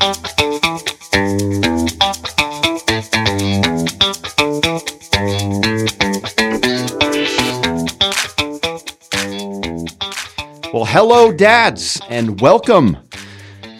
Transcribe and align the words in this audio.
Well, 0.00 0.10
hello, 10.84 11.32
dads, 11.32 12.00
and 12.08 12.40
welcome 12.40 12.96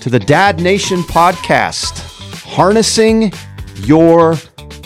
to 0.01 0.11
the 0.11 0.19
Dad 0.19 0.61
Nation 0.61 1.03
podcast, 1.03 2.01
harnessing 2.43 3.33
your 3.77 4.33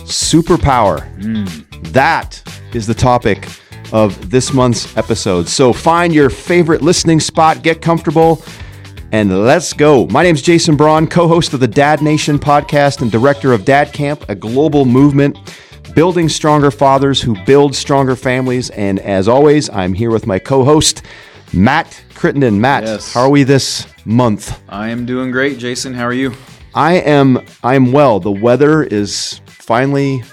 superpower. 0.04 1.10
Mm. 1.18 1.92
That 1.92 2.42
is 2.74 2.86
the 2.86 2.94
topic 2.94 3.48
of 3.92 4.30
this 4.30 4.52
month's 4.52 4.94
episode. 4.96 5.48
So 5.48 5.72
find 5.72 6.14
your 6.14 6.28
favorite 6.28 6.82
listening 6.82 7.20
spot, 7.20 7.62
get 7.62 7.80
comfortable, 7.80 8.36
and 9.12 9.44
let's 9.44 9.72
go. 9.72 10.06
My 10.06 10.22
name 10.22 10.34
is 10.34 10.42
Jason 10.42 10.74
Braun, 10.76 11.06
co 11.06 11.28
host 11.28 11.52
of 11.54 11.60
the 11.60 11.68
Dad 11.68 12.00
Nation 12.02 12.38
podcast 12.38 13.02
and 13.02 13.12
director 13.12 13.52
of 13.52 13.64
Dad 13.64 13.92
Camp, 13.92 14.24
a 14.28 14.34
global 14.34 14.84
movement 14.84 15.38
building 15.94 16.28
stronger 16.28 16.70
fathers 16.70 17.20
who 17.20 17.36
build 17.44 17.74
stronger 17.74 18.16
families. 18.16 18.70
And 18.70 18.98
as 19.00 19.28
always, 19.28 19.68
I'm 19.70 19.92
here 19.92 20.10
with 20.10 20.26
my 20.26 20.38
co 20.38 20.64
host, 20.64 21.02
Matt 21.52 22.02
Crittenden. 22.14 22.60
Matt, 22.60 22.84
Yes. 22.84 23.12
how 23.12 23.20
are 23.22 23.30
we 23.30 23.42
this 23.42 23.86
month? 24.06 24.58
I 24.68 24.88
am 24.88 25.04
doing 25.04 25.30
great, 25.30 25.58
Jason. 25.58 25.92
How 25.94 26.04
are 26.04 26.12
you? 26.14 26.32
I 26.74 26.94
am 26.94 27.40
I 27.62 27.74
am 27.74 27.92
well. 27.92 28.18
The 28.18 28.32
weather 28.32 28.82
is 28.82 29.40
finally 29.46 30.24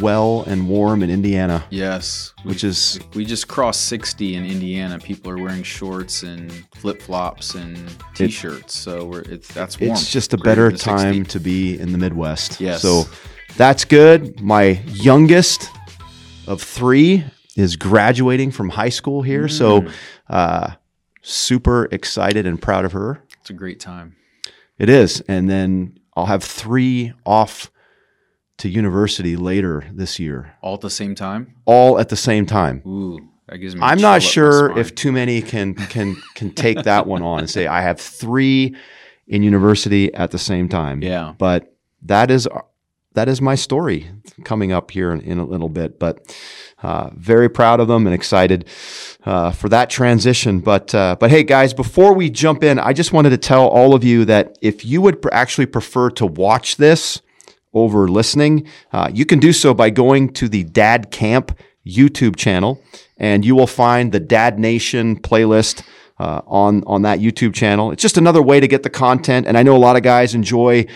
well 0.00 0.42
and 0.46 0.68
warm 0.68 1.02
in 1.02 1.10
Indiana, 1.10 1.64
Yes. 1.70 2.32
which 2.44 2.64
is 2.64 2.98
We 3.14 3.24
just 3.24 3.48
crossed 3.48 3.86
60 3.86 4.34
in 4.36 4.44
Indiana. 4.46 4.98
People 4.98 5.30
are 5.30 5.38
wearing 5.38 5.62
shorts 5.62 6.22
and 6.22 6.50
flip 6.74 7.00
flops 7.02 7.54
and 7.54 7.76
t-shirts. 8.14 8.76
so 8.76 9.04
we're 9.06 9.22
it's 9.22 9.48
that's 9.54 9.78
warm. 9.80 9.92
it's 9.92 10.10
just 10.10 10.32
a 10.34 10.36
Greater 10.36 10.50
better 10.50 10.68
than 10.70 10.78
60. 10.78 10.90
time 11.02 11.24
to 11.26 11.40
be 11.40 11.78
in 11.78 11.92
the 11.92 11.98
Midwest. 11.98 12.60
Yes. 12.60 12.82
So 12.82 13.04
that's 13.56 13.84
good. 13.84 14.40
My 14.40 14.80
youngest 14.88 15.70
of 16.46 16.60
three 16.60 17.24
is 17.56 17.76
graduating 17.76 18.50
from 18.50 18.68
high 18.70 18.88
school 18.88 19.22
here. 19.22 19.44
Mm. 19.44 19.50
So 19.50 19.86
uh, 20.28 20.72
super 21.22 21.86
excited 21.92 22.46
and 22.46 22.60
proud 22.60 22.84
of 22.84 22.92
her. 22.92 23.22
It's 23.40 23.50
a 23.50 23.54
great 23.54 23.80
time. 23.80 24.16
It 24.78 24.88
is. 24.88 25.20
And 25.28 25.48
then 25.48 25.98
I'll 26.16 26.26
have 26.26 26.42
three 26.42 27.12
off 27.24 27.70
to 28.58 28.68
university 28.68 29.36
later 29.36 29.84
this 29.92 30.18
year, 30.18 30.54
All 30.62 30.74
at 30.74 30.80
the 30.80 30.90
same 30.90 31.14
time. 31.14 31.54
all 31.64 31.98
at 31.98 32.08
the 32.08 32.16
same 32.16 32.46
time. 32.46 32.82
Ooh, 32.86 33.18
that 33.48 33.58
gives 33.58 33.74
me. 33.74 33.82
I'm 33.82 34.00
not 34.00 34.22
sure 34.22 34.76
if 34.78 34.94
too 34.94 35.12
many 35.12 35.42
can 35.42 35.74
can 35.74 36.16
can 36.34 36.50
take 36.52 36.82
that 36.84 37.06
one 37.06 37.22
on 37.22 37.40
and 37.40 37.50
say 37.50 37.66
I 37.66 37.80
have 37.82 38.00
three 38.00 38.74
in 39.26 39.42
university 39.42 40.12
at 40.14 40.30
the 40.30 40.38
same 40.38 40.68
time. 40.68 41.02
Yeah. 41.02 41.34
But 41.38 41.74
that 42.02 42.30
is 42.30 42.46
that 43.14 43.28
is 43.28 43.40
my 43.40 43.54
story 43.54 44.10
coming 44.44 44.72
up 44.72 44.90
here 44.90 45.12
in, 45.12 45.20
in 45.20 45.38
a 45.38 45.44
little 45.44 45.68
bit. 45.68 45.98
But 45.98 46.36
uh, 46.82 47.10
very 47.14 47.48
proud 47.48 47.80
of 47.80 47.88
them 47.88 48.06
and 48.06 48.14
excited 48.14 48.66
uh, 49.24 49.50
for 49.52 49.68
that 49.70 49.88
transition. 49.90 50.60
But 50.60 50.94
uh, 50.94 51.16
but 51.18 51.30
hey 51.30 51.42
guys, 51.42 51.74
before 51.74 52.12
we 52.14 52.30
jump 52.30 52.62
in, 52.62 52.78
I 52.78 52.92
just 52.92 53.12
wanted 53.12 53.30
to 53.30 53.38
tell 53.38 53.66
all 53.66 53.94
of 53.94 54.04
you 54.04 54.24
that 54.26 54.56
if 54.62 54.84
you 54.84 55.00
would 55.02 55.22
pr- 55.22 55.28
actually 55.32 55.66
prefer 55.66 56.10
to 56.10 56.26
watch 56.26 56.76
this 56.76 57.20
over 57.74 58.08
listening, 58.08 58.66
uh, 58.92 59.10
you 59.12 59.26
can 59.26 59.38
do 59.38 59.52
so 59.52 59.74
by 59.74 59.90
going 59.90 60.32
to 60.34 60.48
the 60.48 60.64
Dad 60.64 61.10
Camp 61.10 61.58
YouTube 61.86 62.36
channel, 62.36 62.82
and 63.18 63.44
you 63.44 63.54
will 63.54 63.66
find 63.66 64.12
the 64.12 64.20
Dad 64.20 64.58
Nation 64.58 65.18
playlist 65.20 65.82
uh, 66.18 66.40
on 66.46 66.82
on 66.86 67.02
that 67.02 67.18
YouTube 67.18 67.54
channel. 67.54 67.90
It's 67.90 68.02
just 68.02 68.16
another 68.16 68.42
way 68.42 68.60
to 68.60 68.68
get 68.68 68.82
the 68.82 68.90
content, 68.90 69.46
and 69.46 69.58
I 69.58 69.62
know 69.62 69.76
a 69.76 69.78
lot 69.78 69.96
of 69.96 70.02
guys 70.02 70.34
enjoy 70.34 70.86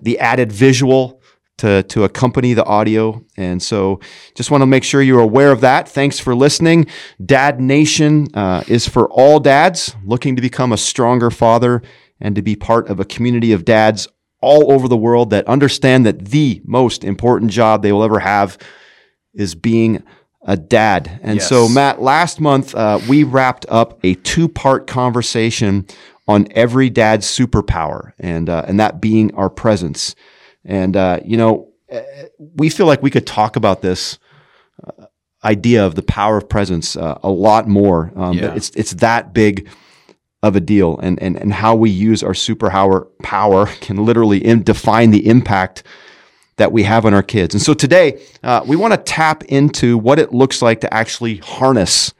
the 0.00 0.18
added 0.18 0.52
visual 0.52 1.20
to 1.58 1.82
to 1.84 2.04
accompany 2.04 2.54
the 2.54 2.64
audio, 2.64 3.24
and 3.36 3.62
so 3.62 4.00
just 4.34 4.50
want 4.50 4.62
to 4.62 4.66
make 4.66 4.84
sure 4.84 5.02
you're 5.02 5.20
aware 5.20 5.52
of 5.52 5.60
that. 5.62 5.88
Thanks 5.88 6.18
for 6.18 6.34
listening. 6.34 6.86
Dad 7.24 7.60
Nation 7.60 8.28
uh, 8.34 8.62
is 8.68 8.88
for 8.88 9.08
all 9.10 9.40
dads 9.40 9.96
looking 10.04 10.36
to 10.36 10.42
become 10.42 10.72
a 10.72 10.76
stronger 10.76 11.30
father 11.30 11.82
and 12.20 12.34
to 12.34 12.42
be 12.42 12.56
part 12.56 12.88
of 12.88 13.00
a 13.00 13.04
community 13.04 13.52
of 13.52 13.64
dads 13.64 14.08
all 14.40 14.72
over 14.72 14.88
the 14.88 14.96
world 14.96 15.30
that 15.30 15.46
understand 15.46 16.06
that 16.06 16.26
the 16.26 16.60
most 16.64 17.04
important 17.04 17.50
job 17.50 17.82
they 17.82 17.92
will 17.92 18.04
ever 18.04 18.20
have 18.20 18.58
is 19.34 19.54
being 19.54 20.02
a 20.42 20.56
dad. 20.56 21.20
And 21.22 21.42
so, 21.42 21.68
Matt, 21.68 22.00
last 22.00 22.40
month 22.40 22.74
uh, 22.74 23.00
we 23.08 23.24
wrapped 23.24 23.66
up 23.68 23.98
a 24.04 24.14
two 24.14 24.48
part 24.48 24.86
conversation 24.86 25.86
on 26.26 26.46
every 26.52 26.90
dad's 26.90 27.26
superpower, 27.26 28.12
and 28.18 28.48
uh, 28.48 28.64
and 28.66 28.78
that 28.78 29.00
being 29.00 29.34
our 29.34 29.50
presence. 29.50 30.14
And 30.64 30.96
uh, 30.96 31.20
you 31.24 31.36
know, 31.36 31.72
we 32.38 32.68
feel 32.68 32.86
like 32.86 33.02
we 33.02 33.10
could 33.10 33.26
talk 33.26 33.56
about 33.56 33.82
this 33.82 34.18
uh, 34.86 35.06
idea 35.42 35.84
of 35.84 35.94
the 35.94 36.02
power 36.02 36.36
of 36.36 36.48
presence 36.48 36.96
uh, 36.96 37.18
a 37.22 37.30
lot 37.30 37.68
more. 37.68 38.12
Um, 38.14 38.36
Yeah. 38.36 38.48
But 38.48 38.56
it's 38.58 38.70
it's 38.70 38.92
that 38.94 39.32
big 39.32 39.68
of 40.42 40.56
a 40.56 40.60
deal, 40.60 40.98
and 40.98 41.20
and 41.22 41.36
and 41.36 41.52
how 41.52 41.74
we 41.74 41.90
use 41.90 42.22
our 42.22 42.32
superpower 42.32 43.06
power 43.22 43.66
can 43.80 44.04
literally 44.04 44.44
in, 44.44 44.62
define 44.62 45.10
the 45.10 45.26
impact 45.26 45.82
that 46.56 46.72
we 46.72 46.82
have 46.82 47.06
on 47.06 47.14
our 47.14 47.22
kids. 47.22 47.54
And 47.54 47.62
so 47.62 47.72
today, 47.72 48.20
uh, 48.42 48.62
we 48.66 48.76
want 48.76 48.92
to 48.92 48.98
tap 48.98 49.44
into 49.44 49.96
what 49.96 50.18
it 50.18 50.32
looks 50.32 50.60
like 50.60 50.80
to 50.80 50.92
actually 50.92 51.36
harness 51.36 52.12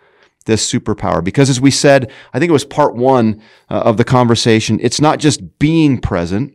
this 0.48 0.70
superpower. 0.70 1.22
Because 1.22 1.50
as 1.50 1.60
we 1.60 1.70
said, 1.70 2.10
I 2.32 2.38
think 2.38 2.48
it 2.48 2.52
was 2.52 2.64
part 2.64 2.94
one 2.94 3.42
uh, 3.68 3.82
of 3.84 3.96
the 3.96 4.04
conversation, 4.04 4.78
it's 4.80 5.00
not 5.00 5.18
just 5.18 5.58
being 5.58 5.98
present, 5.98 6.54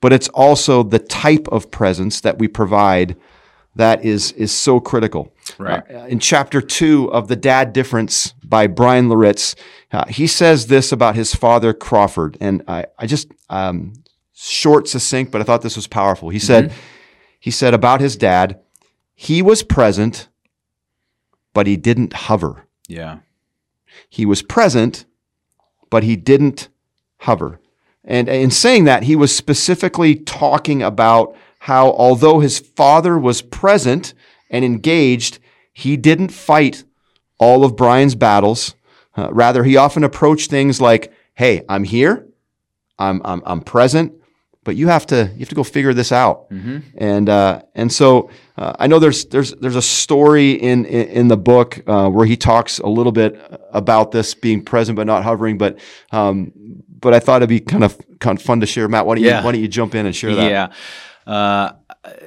but 0.00 0.12
it's 0.12 0.28
also 0.28 0.82
the 0.82 0.98
type 0.98 1.48
of 1.48 1.70
presence 1.70 2.20
that 2.20 2.38
we 2.38 2.46
provide 2.46 3.16
that 3.76 4.04
is 4.04 4.32
is 4.32 4.52
so 4.52 4.80
critical. 4.80 5.33
Right. 5.58 5.82
Uh, 5.90 6.06
in 6.06 6.18
chapter 6.18 6.60
two 6.60 7.12
of 7.12 7.28
The 7.28 7.36
Dad 7.36 7.72
Difference 7.72 8.32
by 8.42 8.66
Brian 8.66 9.08
Loritz, 9.08 9.54
uh, 9.92 10.06
he 10.06 10.26
says 10.26 10.66
this 10.66 10.90
about 10.90 11.14
his 11.14 11.34
father 11.34 11.72
Crawford, 11.72 12.36
and 12.40 12.62
I, 12.66 12.86
I 12.98 13.06
just 13.06 13.28
um, 13.50 13.92
short, 14.34 14.88
succinct, 14.88 15.30
but 15.30 15.40
I 15.40 15.44
thought 15.44 15.62
this 15.62 15.76
was 15.76 15.86
powerful. 15.86 16.28
He 16.30 16.38
said, 16.38 16.72
he 17.38 17.50
said 17.50 17.74
about 17.74 18.00
his 18.00 18.16
dad, 18.16 18.60
he 19.14 19.42
was 19.42 19.62
present, 19.62 20.28
but 21.52 21.66
he 21.66 21.76
didn't 21.76 22.12
hover. 22.12 22.66
Yeah. 22.88 23.18
He 24.08 24.26
was 24.26 24.42
present, 24.42 25.04
but 25.90 26.02
he 26.02 26.16
didn't 26.16 26.68
hover. 27.18 27.60
And 28.04 28.28
in 28.28 28.50
saying 28.50 28.84
that, 28.84 29.04
he 29.04 29.16
was 29.16 29.34
specifically 29.34 30.16
talking 30.16 30.82
about 30.82 31.36
how, 31.60 31.92
although 31.92 32.40
his 32.40 32.58
father 32.58 33.18
was 33.18 33.40
present 33.40 34.12
and 34.54 34.64
engaged, 34.64 35.38
he 35.72 35.96
didn't 35.96 36.28
fight 36.30 36.84
all 37.38 37.64
of 37.64 37.74
Brian's 37.76 38.14
battles. 38.14 38.74
Uh, 39.16 39.28
rather, 39.32 39.64
he 39.64 39.76
often 39.76 40.04
approached 40.04 40.48
things 40.50 40.80
like, 40.80 41.12
"Hey, 41.34 41.62
I'm 41.68 41.84
here, 41.84 42.26
I'm 42.98 43.20
I'm, 43.24 43.42
I'm 43.44 43.60
present, 43.60 44.12
but 44.64 44.76
you 44.76 44.88
have 44.88 45.06
to 45.06 45.30
you 45.34 45.40
have 45.40 45.48
to 45.48 45.54
go 45.54 45.64
figure 45.64 45.92
this 45.94 46.12
out." 46.12 46.46
And 46.98 47.28
uh, 47.28 47.62
and 47.74 47.92
so 47.92 48.30
uh, 48.56 48.72
I 48.78 48.86
know 48.86 48.98
there's 48.98 49.24
there's 49.26 49.52
there's 49.60 49.76
a 49.76 49.82
story 49.82 50.52
in 50.52 50.84
in, 50.86 51.08
in 51.08 51.28
the 51.28 51.36
book 51.36 51.82
uh, 51.86 52.08
where 52.08 52.26
he 52.26 52.36
talks 52.36 52.78
a 52.78 52.88
little 52.88 53.12
bit 53.12 53.36
about 53.72 54.10
this 54.12 54.34
being 54.34 54.64
present 54.64 54.96
but 54.96 55.06
not 55.06 55.22
hovering. 55.24 55.58
But 55.58 55.78
um, 56.12 56.52
but 57.00 57.12
I 57.14 57.20
thought 57.20 57.42
it'd 57.42 57.48
be 57.48 57.60
kind 57.60 57.84
of 57.84 57.98
kind 58.20 58.38
of 58.38 58.44
fun 58.44 58.60
to 58.60 58.66
share. 58.66 58.88
Matt, 58.88 59.06
why 59.06 59.14
don't 59.16 59.24
you 59.24 59.30
Yeah. 59.30 59.44
why 59.44 59.52
don't 59.52 59.60
you 59.60 59.68
jump 59.68 59.94
in 59.94 60.06
and 60.06 60.14
share 60.14 60.34
that? 60.36 60.50
Yeah. 61.26 61.72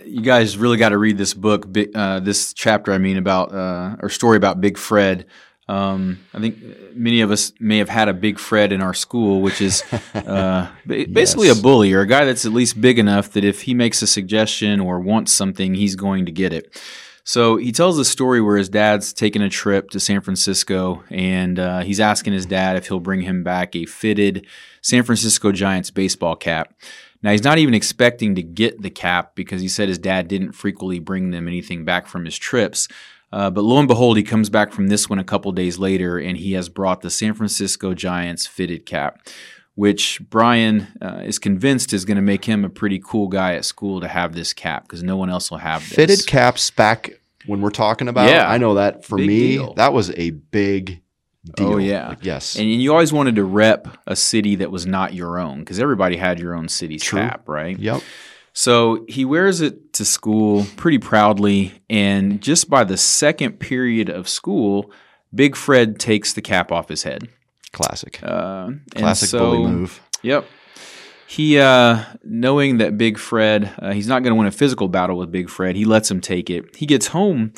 You 0.06 0.22
guys 0.22 0.58
really 0.58 0.78
got 0.78 0.90
to 0.90 0.98
read 0.98 1.18
this 1.18 1.34
book, 1.34 1.68
uh, 1.96 2.20
this 2.20 2.54
chapter, 2.54 2.92
I 2.94 2.98
mean, 2.98 3.18
about, 3.18 3.54
uh, 3.54 3.96
or 4.02 4.10
story 4.10 4.38
about 4.38 4.60
Big 4.62 4.78
Fred. 4.78 5.26
Um, 5.70 6.20
I 6.34 6.40
think 6.40 6.58
many 6.96 7.20
of 7.22 7.30
us 7.30 7.52
may 7.60 7.78
have 7.80 7.90
had 7.90 8.08
a 8.08 8.14
Big 8.14 8.40
Fred 8.40 8.72
in 8.72 8.82
our 8.82 8.94
school, 8.94 9.42
which 9.42 9.60
is 9.62 9.84
uh, 10.14 10.70
ba- 10.86 11.06
basically 11.12 11.48
Yes. 11.48 11.60
a 11.60 11.62
bully 11.62 11.92
or 11.94 12.02
a 12.02 12.08
guy 12.08 12.24
that's 12.26 12.46
at 12.46 12.54
least 12.54 12.80
big 12.80 12.98
enough 12.98 13.32
that 13.34 13.44
if 13.44 13.64
he 13.64 13.74
makes 13.74 14.02
a 14.02 14.08
suggestion 14.08 14.80
or 14.80 15.00
wants 15.00 15.34
something, 15.34 15.76
he's 15.76 15.96
going 15.96 16.26
to 16.26 16.32
get 16.32 16.54
it. 16.54 16.82
So 17.26 17.58
he 17.58 17.74
tells 17.74 18.00
a 18.00 18.06
story 18.06 18.40
where 18.40 18.56
his 18.56 18.70
dad's 18.70 19.12
taking 19.12 19.42
a 19.42 19.50
trip 19.50 19.90
to 19.90 20.00
San 20.00 20.22
Francisco 20.22 21.04
and 21.10 21.60
uh, 21.60 21.80
he's 21.82 22.00
asking 22.00 22.32
his 22.32 22.46
dad 22.46 22.78
if 22.78 22.88
he'll 22.88 23.02
bring 23.02 23.20
him 23.20 23.44
back 23.44 23.76
a 23.76 23.84
fitted 23.86 24.48
San 24.82 25.04
Francisco 25.04 25.52
Giants 25.52 25.92
baseball 25.92 26.38
cap. 26.38 26.74
Now, 27.24 27.32
he's 27.32 27.44
not 27.44 27.58
even 27.58 27.74
expecting 27.74 28.36
to 28.36 28.44
get 28.44 28.82
the 28.82 28.90
cap 28.90 29.34
because 29.36 29.62
he 29.62 29.68
said 29.68 29.90
his 29.90 29.98
dad 29.98 30.28
didn't 30.28 30.52
frequently 30.54 31.00
bring 31.00 31.32
them 31.32 31.48
anything 31.48 31.84
back 31.84 32.08
from 32.08 32.26
his 32.26 32.38
trips. 32.38 32.88
Uh, 33.32 33.50
but 33.50 33.64
lo 33.64 33.78
and 33.80 33.88
behold, 33.88 34.16
he 34.18 34.24
comes 34.24 34.50
back 34.50 34.72
from 34.72 34.88
this 34.88 35.10
one 35.10 35.20
a 35.20 35.24
couple 35.24 35.52
days 35.52 35.78
later 35.78 36.18
and 36.18 36.38
he 36.38 36.54
has 36.54 36.70
brought 36.70 37.02
the 37.02 37.10
San 37.10 37.34
Francisco 37.34 37.94
Giants 37.94 38.48
fitted 38.48 38.86
cap, 38.86 39.28
which 39.76 40.22
Brian 40.30 40.88
uh, 41.02 41.24
is 41.26 41.38
convinced 41.40 41.92
is 41.92 42.06
going 42.06 42.16
to 42.16 42.22
make 42.22 42.46
him 42.46 42.64
a 42.64 42.70
pretty 42.70 43.02
cool 43.04 43.28
guy 43.28 43.56
at 43.56 43.66
school 43.66 44.00
to 44.00 44.08
have 44.08 44.34
this 44.34 44.54
cap 44.54 44.84
because 44.84 45.04
no 45.04 45.18
one 45.18 45.30
else 45.30 45.52
will 45.52 45.58
have 45.58 45.82
this. 45.82 45.94
Fitted 45.94 46.26
caps 46.28 46.72
back 46.72 47.20
when 47.48 47.60
we're 47.62 47.70
talking 47.70 48.08
about. 48.08 48.30
Yeah. 48.30 48.50
I 48.50 48.58
know 48.58 48.76
that 48.76 49.04
for 49.04 49.18
Big 49.18 49.28
me, 49.28 49.40
deal. 49.58 49.74
that 49.74 49.92
was 49.92 50.12
a 50.12 50.30
big 50.30 51.02
deal. 51.48 51.74
Oh, 51.74 51.78
yeah. 51.78 52.10
Like, 52.10 52.24
yes. 52.26 52.56
And 52.58 52.70
you 52.82 52.92
always 52.92 53.12
wanted 53.14 53.36
to 53.36 53.44
rep 53.44 53.88
a 54.06 54.16
city 54.16 54.56
that 54.58 54.72
was 54.72 54.86
not 54.86 55.14
your 55.14 55.40
own 55.40 55.60
because 55.60 55.80
everybody 55.80 56.18
had 56.18 56.40
your 56.40 56.54
own 56.56 56.68
city's 56.70 57.04
True. 57.04 57.20
cap, 57.20 57.48
right? 57.48 57.78
yep. 57.78 58.02
So 58.54 59.06
he 59.08 59.24
wears 59.24 59.62
it 59.62 59.94
to 59.94 60.04
school 60.06 60.66
pretty 60.78 60.98
proudly. 60.98 61.80
And 61.92 62.42
just 62.42 62.70
by 62.72 62.84
the 62.84 62.98
second 62.98 63.60
period 63.60 64.10
of 64.10 64.28
school, 64.28 64.92
Big 65.34 65.56
Fred 65.56 66.00
takes 66.00 66.34
the 66.34 66.42
cap 66.42 66.72
off 66.72 66.90
his 66.90 67.04
head. 67.04 67.28
Classic. 67.72 68.20
Uh, 68.24 68.70
Classic 68.96 69.30
so- 69.30 69.40
bully 69.40 69.72
move. 69.72 70.02
Yep. 70.24 70.46
He, 71.28 71.60
uh, 71.60 72.04
knowing 72.24 72.78
that 72.78 72.98
Big 72.98 73.18
Fred, 73.20 73.72
uh, 73.80 73.92
he's 73.92 74.08
not 74.08 74.24
going 74.24 74.32
to 74.32 74.36
win 74.36 74.48
a 74.48 74.52
physical 74.52 74.88
battle 74.88 75.18
with 75.18 75.30
Big 75.30 75.50
Fred, 75.50 75.76
he 75.76 75.84
lets 75.84 76.10
him 76.10 76.22
take 76.22 76.50
it. 76.50 76.76
He 76.78 76.86
gets 76.86 77.08
home 77.08 77.52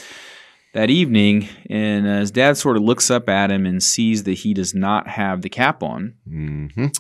that 0.73 0.89
evening, 0.89 1.47
and 1.69 2.07
uh, 2.07 2.19
his 2.19 2.31
dad 2.31 2.57
sort 2.57 2.77
of 2.77 2.83
looks 2.83 3.09
up 3.09 3.27
at 3.29 3.49
him 3.51 3.65
and 3.65 3.81
sees 3.81 4.23
that 4.23 4.33
he 4.33 4.53
does 4.53 4.73
not 4.75 5.07
have 5.07 5.41
the 5.41 5.49
cap 5.49 5.81
on. 5.83 6.13
hmm 6.27 6.67
And 6.77 6.91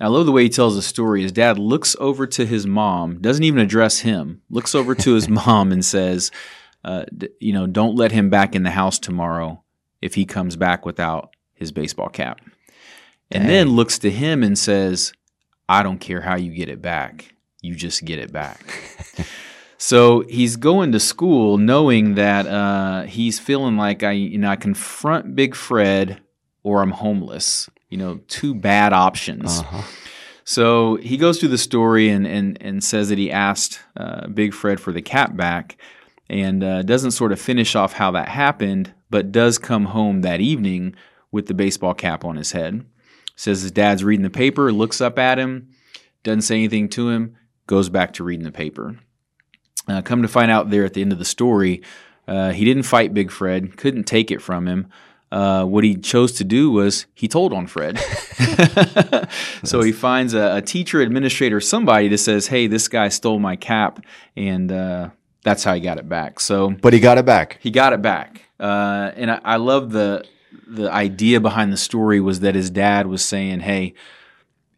I 0.00 0.06
love 0.08 0.26
the 0.26 0.32
way 0.32 0.44
he 0.44 0.48
tells 0.48 0.74
the 0.76 0.82
story. 0.82 1.22
His 1.22 1.32
dad 1.32 1.58
looks 1.58 1.94
over 2.00 2.26
to 2.28 2.46
his 2.46 2.66
mom, 2.66 3.20
doesn't 3.20 3.44
even 3.44 3.60
address 3.60 3.98
him, 4.00 4.40
looks 4.48 4.74
over 4.74 4.94
to 4.94 5.12
his 5.14 5.28
mom 5.40 5.70
and 5.72 5.84
says, 5.84 6.30
uh, 6.84 7.04
d- 7.16 7.28
You 7.40 7.52
know, 7.52 7.66
don't 7.66 7.96
let 7.96 8.12
him 8.12 8.30
back 8.30 8.54
in 8.54 8.62
the 8.62 8.70
house 8.70 8.98
tomorrow 8.98 9.62
if 10.00 10.14
he 10.14 10.24
comes 10.24 10.56
back 10.56 10.86
without 10.86 11.34
his 11.54 11.72
baseball 11.72 12.08
cap. 12.08 12.40
And 13.32 13.48
then 13.48 13.68
looks 13.68 13.98
to 14.00 14.10
him 14.10 14.42
and 14.42 14.58
says, 14.58 15.12
I 15.68 15.82
don't 15.84 15.98
care 16.00 16.20
how 16.22 16.36
you 16.36 16.52
get 16.52 16.68
it 16.68 16.80
back. 16.82 17.32
You 17.62 17.74
just 17.76 18.04
get 18.04 18.18
it 18.18 18.32
back. 18.32 18.60
so 19.82 20.20
he's 20.28 20.56
going 20.56 20.92
to 20.92 21.00
school 21.00 21.56
knowing 21.56 22.14
that 22.16 22.46
uh, 22.46 23.04
he's 23.04 23.38
feeling 23.38 23.78
like 23.78 24.02
I, 24.02 24.12
you 24.12 24.36
know, 24.36 24.50
I 24.50 24.56
confront 24.56 25.34
Big 25.34 25.54
Fred 25.54 26.20
or 26.62 26.82
I'm 26.82 26.90
homeless. 26.90 27.70
You 27.88 27.96
know, 27.96 28.20
two 28.28 28.54
bad 28.54 28.92
options. 28.92 29.60
Uh-huh. 29.60 29.82
So 30.44 30.96
he 30.96 31.16
goes 31.16 31.40
through 31.40 31.48
the 31.48 31.56
story 31.56 32.10
and 32.10 32.26
and, 32.26 32.58
and 32.60 32.84
says 32.84 33.08
that 33.08 33.16
he 33.16 33.32
asked 33.32 33.80
uh, 33.96 34.28
Big 34.28 34.52
Fred 34.52 34.80
for 34.80 34.92
the 34.92 35.00
cap 35.00 35.34
back, 35.34 35.80
and 36.28 36.62
uh, 36.62 36.82
doesn't 36.82 37.12
sort 37.12 37.32
of 37.32 37.40
finish 37.40 37.74
off 37.74 37.94
how 37.94 38.10
that 38.10 38.28
happened, 38.28 38.92
but 39.08 39.32
does 39.32 39.56
come 39.56 39.86
home 39.86 40.20
that 40.20 40.42
evening 40.42 40.94
with 41.32 41.46
the 41.46 41.54
baseball 41.54 41.94
cap 41.94 42.22
on 42.22 42.36
his 42.36 42.52
head. 42.52 42.84
Says 43.34 43.62
his 43.62 43.72
dad's 43.72 44.04
reading 44.04 44.24
the 44.24 44.30
paper, 44.30 44.70
looks 44.72 45.00
up 45.00 45.18
at 45.18 45.38
him, 45.38 45.70
doesn't 46.22 46.42
say 46.42 46.56
anything 46.56 46.90
to 46.90 47.08
him, 47.08 47.36
goes 47.66 47.88
back 47.88 48.12
to 48.12 48.24
reading 48.24 48.44
the 48.44 48.52
paper. 48.52 48.98
Uh, 49.88 50.02
come 50.02 50.22
to 50.22 50.28
find 50.28 50.50
out 50.50 50.70
there 50.70 50.84
at 50.84 50.94
the 50.94 51.00
end 51.00 51.12
of 51.12 51.18
the 51.18 51.24
story, 51.24 51.82
uh, 52.28 52.52
he 52.52 52.64
didn't 52.64 52.84
fight 52.84 53.12
Big 53.12 53.30
Fred, 53.30 53.76
couldn't 53.76 54.04
take 54.04 54.30
it 54.30 54.40
from 54.40 54.68
him. 54.68 54.88
Uh, 55.32 55.64
what 55.64 55.84
he 55.84 55.94
chose 55.94 56.32
to 56.32 56.44
do 56.44 56.70
was 56.72 57.06
he 57.14 57.28
told 57.28 57.52
on 57.52 57.66
Fred. 57.66 57.98
so 59.64 59.80
he 59.80 59.92
finds 59.92 60.34
a, 60.34 60.56
a 60.56 60.62
teacher, 60.62 61.00
administrator, 61.00 61.60
somebody 61.60 62.08
that 62.08 62.18
says, 62.18 62.48
"Hey, 62.48 62.66
this 62.66 62.88
guy 62.88 63.08
stole 63.08 63.38
my 63.38 63.54
cap," 63.54 64.04
and 64.36 64.72
uh, 64.72 65.10
that's 65.44 65.62
how 65.62 65.74
he 65.74 65.80
got 65.80 65.98
it 65.98 66.08
back. 66.08 66.40
So 66.40 66.70
But 66.70 66.92
he 66.92 67.00
got 67.00 67.16
it 67.16 67.24
back. 67.26 67.58
he 67.62 67.70
got 67.70 67.92
it 67.92 68.02
back, 68.02 68.42
uh, 68.58 69.12
and 69.14 69.30
I, 69.30 69.40
I 69.44 69.56
love 69.56 69.92
the 69.92 70.24
the 70.66 70.90
idea 70.90 71.40
behind 71.40 71.72
the 71.72 71.76
story 71.76 72.20
was 72.20 72.40
that 72.40 72.56
his 72.56 72.68
dad 72.68 73.06
was 73.06 73.24
saying, 73.24 73.60
"Hey, 73.60 73.94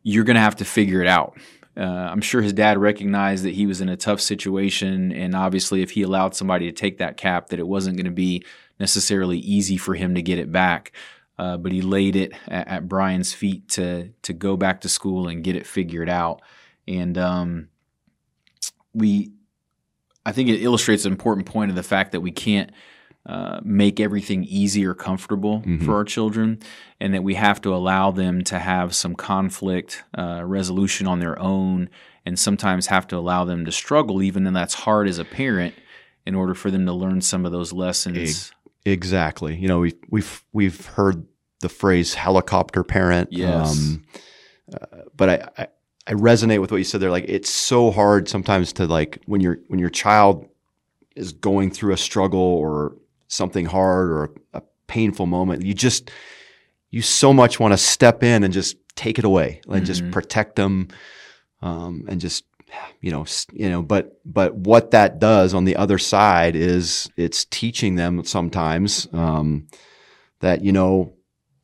you're 0.02 0.24
going 0.24 0.36
to 0.36 0.42
have 0.42 0.56
to 0.56 0.66
figure 0.66 1.00
it 1.00 1.08
out." 1.08 1.34
Uh, 1.76 1.82
I'm 1.84 2.20
sure 2.20 2.42
his 2.42 2.52
dad 2.52 2.78
recognized 2.78 3.44
that 3.44 3.54
he 3.54 3.66
was 3.66 3.80
in 3.80 3.88
a 3.88 3.96
tough 3.96 4.20
situation, 4.20 5.12
and 5.12 5.34
obviously, 5.34 5.82
if 5.82 5.92
he 5.92 6.02
allowed 6.02 6.34
somebody 6.34 6.66
to 6.66 6.72
take 6.72 6.98
that 6.98 7.16
cap, 7.16 7.48
that 7.48 7.58
it 7.58 7.66
wasn't 7.66 7.96
going 7.96 8.04
to 8.04 8.10
be 8.10 8.44
necessarily 8.78 9.38
easy 9.38 9.76
for 9.76 9.94
him 9.94 10.14
to 10.14 10.22
get 10.22 10.38
it 10.38 10.52
back. 10.52 10.92
Uh, 11.38 11.56
but 11.56 11.72
he 11.72 11.80
laid 11.80 12.14
it 12.14 12.32
at, 12.48 12.68
at 12.68 12.88
Brian's 12.88 13.32
feet 13.32 13.66
to 13.70 14.10
to 14.22 14.32
go 14.32 14.56
back 14.56 14.82
to 14.82 14.88
school 14.88 15.28
and 15.28 15.42
get 15.42 15.56
it 15.56 15.66
figured 15.66 16.08
out. 16.10 16.42
And 16.86 17.16
um, 17.16 17.68
we, 18.92 19.32
I 20.26 20.32
think 20.32 20.50
it 20.50 20.62
illustrates 20.62 21.04
an 21.04 21.12
important 21.12 21.46
point 21.46 21.70
of 21.70 21.76
the 21.76 21.82
fact 21.82 22.12
that 22.12 22.20
we 22.20 22.32
can't 22.32 22.70
uh, 23.26 23.60
make 23.62 24.00
everything 24.00 24.42
easy 24.44 24.84
or 24.84 24.94
comfortable 24.94 25.62
Mhm. 25.64 25.84
for 25.84 25.94
our 25.94 26.04
children, 26.04 26.58
and 27.00 27.14
that 27.14 27.22
we 27.22 27.34
have 27.34 27.60
to 27.60 27.74
allow 27.74 28.10
them 28.10 28.42
to 28.44 28.58
have 28.58 28.94
some 28.94 29.14
conflict 29.14 30.02
uh, 30.18 30.42
resolution 30.44 31.06
on 31.06 31.20
their 31.20 31.38
own, 31.38 31.88
and 32.26 32.38
sometimes 32.38 32.86
have 32.88 33.06
to 33.08 33.16
allow 33.16 33.44
them 33.44 33.64
to 33.64 33.70
struggle, 33.72 34.22
even 34.22 34.44
though 34.44 34.50
that's 34.50 34.74
hard 34.74 35.06
as 35.08 35.18
a 35.18 35.24
parent, 35.24 35.74
in 36.26 36.34
order 36.34 36.54
for 36.54 36.70
them 36.70 36.84
to 36.86 36.92
learn 36.92 37.20
some 37.20 37.44
of 37.46 37.52
those 37.52 37.72
lessons. 37.72 38.52
Exactly. 38.84 39.56
You 39.56 39.68
know, 39.68 39.78
we've 39.80 39.94
we've 40.10 40.44
we've 40.52 40.86
heard 40.86 41.24
the 41.60 41.68
phrase 41.68 42.14
helicopter 42.14 42.82
parent. 42.82 43.28
Yes. 43.32 43.96
uh, 44.72 44.78
but 45.16 45.28
I, 45.28 45.48
I 45.62 45.66
I 46.08 46.12
resonate 46.14 46.60
with 46.60 46.72
what 46.72 46.78
you 46.78 46.84
said 46.84 47.00
there. 47.00 47.10
Like 47.12 47.26
it's 47.28 47.50
so 47.50 47.92
hard 47.92 48.28
sometimes 48.28 48.72
to 48.74 48.86
like 48.88 49.20
when 49.26 49.40
your 49.40 49.58
when 49.68 49.78
your 49.78 49.90
child 49.90 50.48
is 51.14 51.32
going 51.32 51.70
through 51.70 51.92
a 51.92 51.96
struggle 51.96 52.40
or 52.40 52.96
something 53.32 53.66
hard 53.66 54.10
or 54.10 54.30
a, 54.52 54.62
painful 54.88 55.24
moment. 55.24 55.62
You 55.62 55.72
just 55.72 56.10
you 56.90 57.00
so 57.00 57.32
much 57.32 57.58
want 57.58 57.72
to 57.72 57.78
step 57.78 58.22
in 58.22 58.44
and 58.44 58.52
just 58.52 58.76
take 58.94 59.18
it 59.18 59.24
away 59.24 59.62
and 59.70 59.86
just 59.86 60.02
Mhm. 60.02 60.12
protect 60.12 60.56
them 60.56 60.88
um, 61.62 62.04
and 62.08 62.20
just 62.20 62.44
you 63.00 63.10
know 63.10 63.24
you 63.52 63.70
know 63.70 63.82
but 63.82 64.20
but 64.24 64.54
what 64.54 64.90
that 64.90 65.18
does 65.18 65.54
on 65.54 65.64
the 65.64 65.76
other 65.76 65.96
side 65.98 66.54
is 66.56 67.08
it's 67.16 67.46
teaching 67.46 67.94
them 67.96 68.22
sometimes 68.24 69.08
um, 69.14 69.66
that 70.40 70.62
you 70.62 70.72
know 70.72 71.14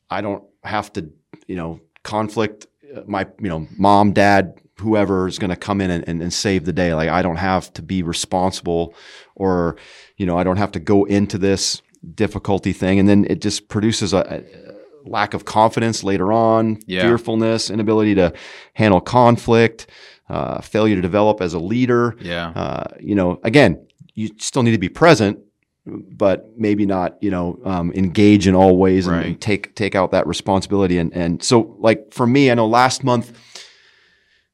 I 0.09 0.23
don't 0.23 0.45
have 0.63 0.91
to 0.95 1.11
you 1.47 1.57
know 1.57 1.81
conflict 2.03 2.67
uh, 2.97 3.03
my 3.07 3.27
you 3.43 3.51
know 3.51 3.67
mom 3.77 4.13
dad 4.13 4.59
whoever 4.81 5.27
is 5.27 5.39
going 5.39 5.51
to 5.51 5.57
come 5.57 5.81
in 5.81 5.91
and, 5.91 6.09
and, 6.09 6.23
and 6.23 6.33
save 6.33 6.65
the 6.65 6.73
day 6.73 6.95
like 6.95 7.09
I 7.09 7.23
don't 7.23 7.37
have 7.37 7.73
to 7.75 7.83
be 7.83 8.03
responsible 8.03 8.95
or 9.35 9.77
you 10.17 10.27
know 10.27 10.39
I 10.39 10.45
don't 10.45 10.57
have 10.59 10.73
to 10.73 10.81
go 10.81 11.05
into 11.05 11.39
this 11.39 11.83
difficulty 12.15 12.73
thing 12.73 12.99
and 12.99 13.09
then 13.09 13.25
it 13.29 13.41
just 13.41 13.69
produces 13.69 14.13
a, 14.15 14.19
a 14.19 15.09
lack 15.09 15.35
of 15.35 15.45
confidence 15.45 16.05
later 16.05 16.33
on 16.33 16.79
Yeah. 16.87 17.03
fearfulness 17.03 17.71
inability 17.71 18.15
to 18.17 18.33
handle 18.75 19.01
conflict 19.01 19.87
uh, 20.29 20.61
failure 20.61 20.95
to 20.97 21.01
develop 21.03 21.41
as 21.41 21.55
a 21.55 21.59
leader 21.59 22.15
Yeah. 22.21 22.51
uh, 22.51 22.85
you 23.01 23.15
know, 23.15 23.41
again, 23.43 23.87
you 24.15 24.29
still 24.39 24.63
need 24.63 24.73
to 24.73 24.79
be 24.79 24.91
present, 24.91 25.39
but 25.87 26.51
maybe 26.59 26.85
not, 26.85 27.17
you 27.23 27.31
know, 27.31 27.59
um, 27.65 27.93
engage 27.95 28.47
in 28.47 28.55
all 28.55 28.77
ways 28.77 29.07
and, 29.07 29.25
and 29.25 29.41
take 29.41 29.75
take 29.75 29.95
out 29.95 30.11
that 30.11 30.27
responsibility. 30.27 30.99
And 30.99 31.13
and 31.15 31.43
so, 31.43 31.75
like 31.79 32.13
for 32.13 32.27
me, 32.27 32.51
I 32.51 32.55
know 32.55 32.67
last 32.67 33.05
month, 33.05 33.33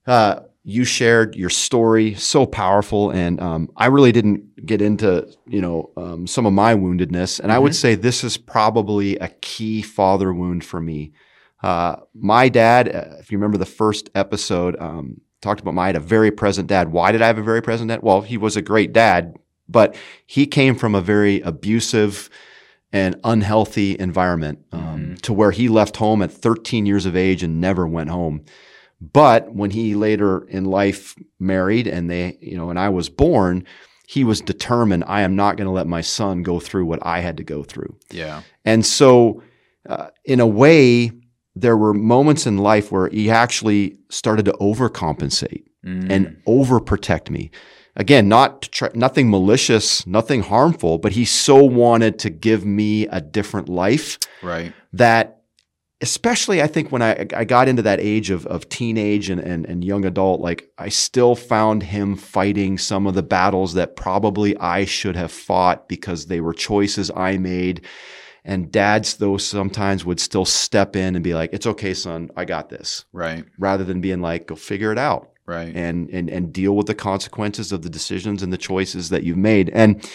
uh, 0.06 0.40
you 0.64 0.84
shared 0.84 1.36
your 1.36 1.50
story, 1.50 2.14
so 2.14 2.46
powerful, 2.46 3.10
and 3.10 3.40
um, 3.40 3.70
I 3.76 3.86
really 3.86 4.12
didn't 4.12 4.64
get 4.64 4.80
into, 4.80 5.28
you 5.46 5.60
know, 5.60 5.90
um, 5.96 6.26
some 6.26 6.46
of 6.46 6.54
my 6.54 6.74
woundedness, 6.74 7.38
and 7.38 7.52
I 7.52 7.58
would 7.58 7.74
say 7.74 7.94
this 7.94 8.24
is 8.24 8.38
probably 8.38 9.16
a 9.18 9.28
key 9.28 9.82
father 9.82 10.32
wound 10.32 10.64
for 10.64 10.80
me. 10.80 11.12
Uh, 11.62 11.96
my 12.14 12.48
dad, 12.48 12.94
uh, 12.94 13.16
if 13.18 13.30
you 13.30 13.38
remember 13.38 13.58
the 13.58 13.66
first 13.66 14.10
episode, 14.14 14.76
um, 14.80 15.20
talked 15.42 15.60
about 15.60 15.74
my 15.74 15.84
I 15.84 15.86
had 15.88 15.96
a 15.96 16.00
very 16.00 16.30
present 16.30 16.68
dad. 16.68 16.90
Why 16.92 17.12
did 17.12 17.22
I 17.22 17.26
have 17.26 17.38
a 17.38 17.42
very 17.42 17.62
present 17.62 17.88
dad? 17.88 18.02
Well, 18.02 18.22
he 18.22 18.36
was 18.36 18.56
a 18.56 18.62
great 18.62 18.92
dad, 18.92 19.36
but 19.68 19.94
he 20.26 20.46
came 20.46 20.74
from 20.74 20.94
a 20.94 21.00
very 21.00 21.40
abusive 21.42 22.30
and 22.92 23.20
unhealthy 23.24 23.98
environment 23.98 24.64
um, 24.72 25.16
to 25.22 25.32
where 25.32 25.50
he 25.50 25.68
left 25.68 25.96
home 25.96 26.22
at 26.22 26.32
13 26.32 26.86
years 26.86 27.06
of 27.06 27.16
age 27.16 27.42
and 27.42 27.60
never 27.60 27.86
went 27.86 28.10
home. 28.10 28.44
But 29.12 29.54
when 29.54 29.70
he 29.70 29.94
later 29.94 30.44
in 30.48 30.64
life 30.64 31.14
married 31.38 31.86
and 31.86 32.10
they, 32.10 32.38
you 32.40 32.56
know, 32.56 32.70
and 32.70 32.78
I 32.78 32.88
was 32.88 33.08
born, 33.08 33.64
he 34.06 34.24
was 34.24 34.40
determined, 34.40 35.04
I 35.06 35.22
am 35.22 35.34
not 35.36 35.56
going 35.56 35.66
to 35.66 35.72
let 35.72 35.86
my 35.86 36.00
son 36.00 36.42
go 36.42 36.60
through 36.60 36.86
what 36.86 37.04
I 37.04 37.20
had 37.20 37.36
to 37.38 37.44
go 37.44 37.62
through. 37.64 37.96
Yeah. 38.10 38.42
And 38.64 38.84
so, 38.84 39.42
uh, 39.88 40.08
in 40.24 40.40
a 40.40 40.46
way, 40.46 41.12
there 41.54 41.76
were 41.76 41.94
moments 41.94 42.46
in 42.46 42.58
life 42.58 42.90
where 42.90 43.08
he 43.08 43.30
actually 43.30 43.98
started 44.10 44.44
to 44.46 44.52
overcompensate 44.52 45.64
Mm. 45.84 46.10
and 46.10 46.36
overprotect 46.48 47.28
me. 47.28 47.50
Again, 47.96 48.26
not 48.26 48.62
try, 48.62 48.88
nothing 48.94 49.30
malicious, 49.30 50.06
nothing 50.06 50.42
harmful, 50.42 50.96
but 50.96 51.12
he 51.12 51.26
so 51.26 51.62
wanted 51.62 52.18
to 52.20 52.30
give 52.30 52.64
me 52.64 53.06
a 53.08 53.20
different 53.20 53.68
life 53.68 54.18
right. 54.42 54.72
that, 54.94 55.42
especially 56.00 56.60
I 56.60 56.66
think 56.66 56.92
when 56.92 57.02
I, 57.02 57.26
I 57.34 57.44
got 57.44 57.68
into 57.68 57.82
that 57.82 58.00
age 58.00 58.30
of, 58.30 58.46
of 58.46 58.68
teenage 58.68 59.30
and, 59.30 59.40
and, 59.40 59.64
and 59.66 59.84
young 59.84 60.04
adult, 60.04 60.40
like 60.40 60.68
I 60.76 60.88
still 60.88 61.34
found 61.34 61.82
him 61.84 62.16
fighting 62.16 62.78
some 62.78 63.06
of 63.06 63.14
the 63.14 63.22
battles 63.22 63.74
that 63.74 63.96
probably 63.96 64.56
I 64.58 64.84
should 64.84 65.16
have 65.16 65.32
fought 65.32 65.88
because 65.88 66.26
they 66.26 66.40
were 66.40 66.52
choices 66.52 67.10
I 67.14 67.38
made. 67.38 67.82
And 68.44 68.70
dads, 68.70 69.16
though, 69.16 69.38
sometimes 69.38 70.04
would 70.04 70.20
still 70.20 70.44
step 70.44 70.96
in 70.96 71.14
and 71.14 71.24
be 71.24 71.32
like, 71.32 71.50
it's 71.54 71.66
okay, 71.66 71.94
son, 71.94 72.30
I 72.36 72.44
got 72.44 72.68
this, 72.68 73.06
Right. 73.12 73.44
rather 73.58 73.84
than 73.84 74.02
being 74.02 74.20
like, 74.20 74.46
go 74.48 74.54
figure 74.56 74.92
it 74.92 74.98
out 74.98 75.30
Right. 75.46 75.74
and 75.74 76.10
and 76.10 76.28
and 76.28 76.52
deal 76.52 76.76
with 76.76 76.86
the 76.86 76.94
consequences 76.94 77.72
of 77.72 77.82
the 77.82 77.88
decisions 77.90 78.42
and 78.42 78.52
the 78.52 78.58
choices 78.58 79.08
that 79.10 79.22
you've 79.22 79.38
made. 79.38 79.70
And 79.70 80.06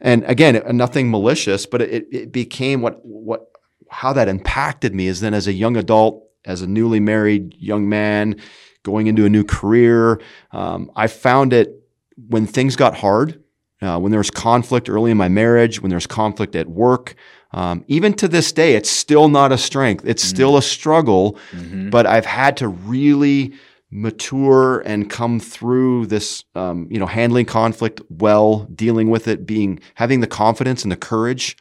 and 0.00 0.24
again, 0.24 0.60
nothing 0.76 1.10
malicious, 1.10 1.66
but 1.66 1.80
it, 1.82 2.06
it 2.10 2.32
became 2.32 2.80
what 2.82 2.98
what 3.04 3.50
how 3.90 4.12
that 4.12 4.28
impacted 4.28 4.94
me 4.94 5.06
is 5.06 5.20
then 5.20 5.34
as 5.34 5.46
a 5.46 5.52
young 5.52 5.76
adult, 5.76 6.22
as 6.44 6.62
a 6.62 6.66
newly 6.66 7.00
married 7.00 7.54
young 7.58 7.88
man, 7.88 8.36
going 8.82 9.06
into 9.06 9.24
a 9.24 9.28
new 9.28 9.44
career, 9.44 10.20
um, 10.52 10.90
I 10.94 11.06
found 11.06 11.52
it 11.52 11.82
when 12.28 12.46
things 12.46 12.76
got 12.76 12.96
hard, 12.96 13.42
uh, 13.82 13.98
when 13.98 14.10
there 14.10 14.20
was 14.20 14.30
conflict 14.30 14.88
early 14.88 15.10
in 15.10 15.16
my 15.16 15.28
marriage, 15.28 15.80
when 15.80 15.90
there's 15.90 16.06
conflict 16.06 16.54
at 16.54 16.68
work. 16.68 17.14
Um, 17.52 17.84
even 17.86 18.14
to 18.14 18.28
this 18.28 18.52
day, 18.52 18.74
it's 18.74 18.90
still 18.90 19.28
not 19.28 19.52
a 19.52 19.58
strength. 19.58 20.04
It's 20.06 20.24
mm-hmm. 20.24 20.34
still 20.34 20.56
a 20.56 20.62
struggle, 20.62 21.38
mm-hmm. 21.50 21.90
but 21.90 22.06
I've 22.06 22.26
had 22.26 22.56
to 22.58 22.68
really 22.68 23.54
mature 23.90 24.80
and 24.80 25.08
come 25.08 25.38
through 25.38 26.06
this, 26.06 26.42
um, 26.56 26.88
you 26.90 26.98
know, 26.98 27.06
handling 27.06 27.46
conflict 27.46 28.00
well, 28.10 28.64
dealing 28.74 29.08
with 29.08 29.28
it, 29.28 29.46
being 29.46 29.78
having 29.94 30.20
the 30.20 30.26
confidence 30.26 30.82
and 30.82 30.90
the 30.90 30.96
courage 30.96 31.56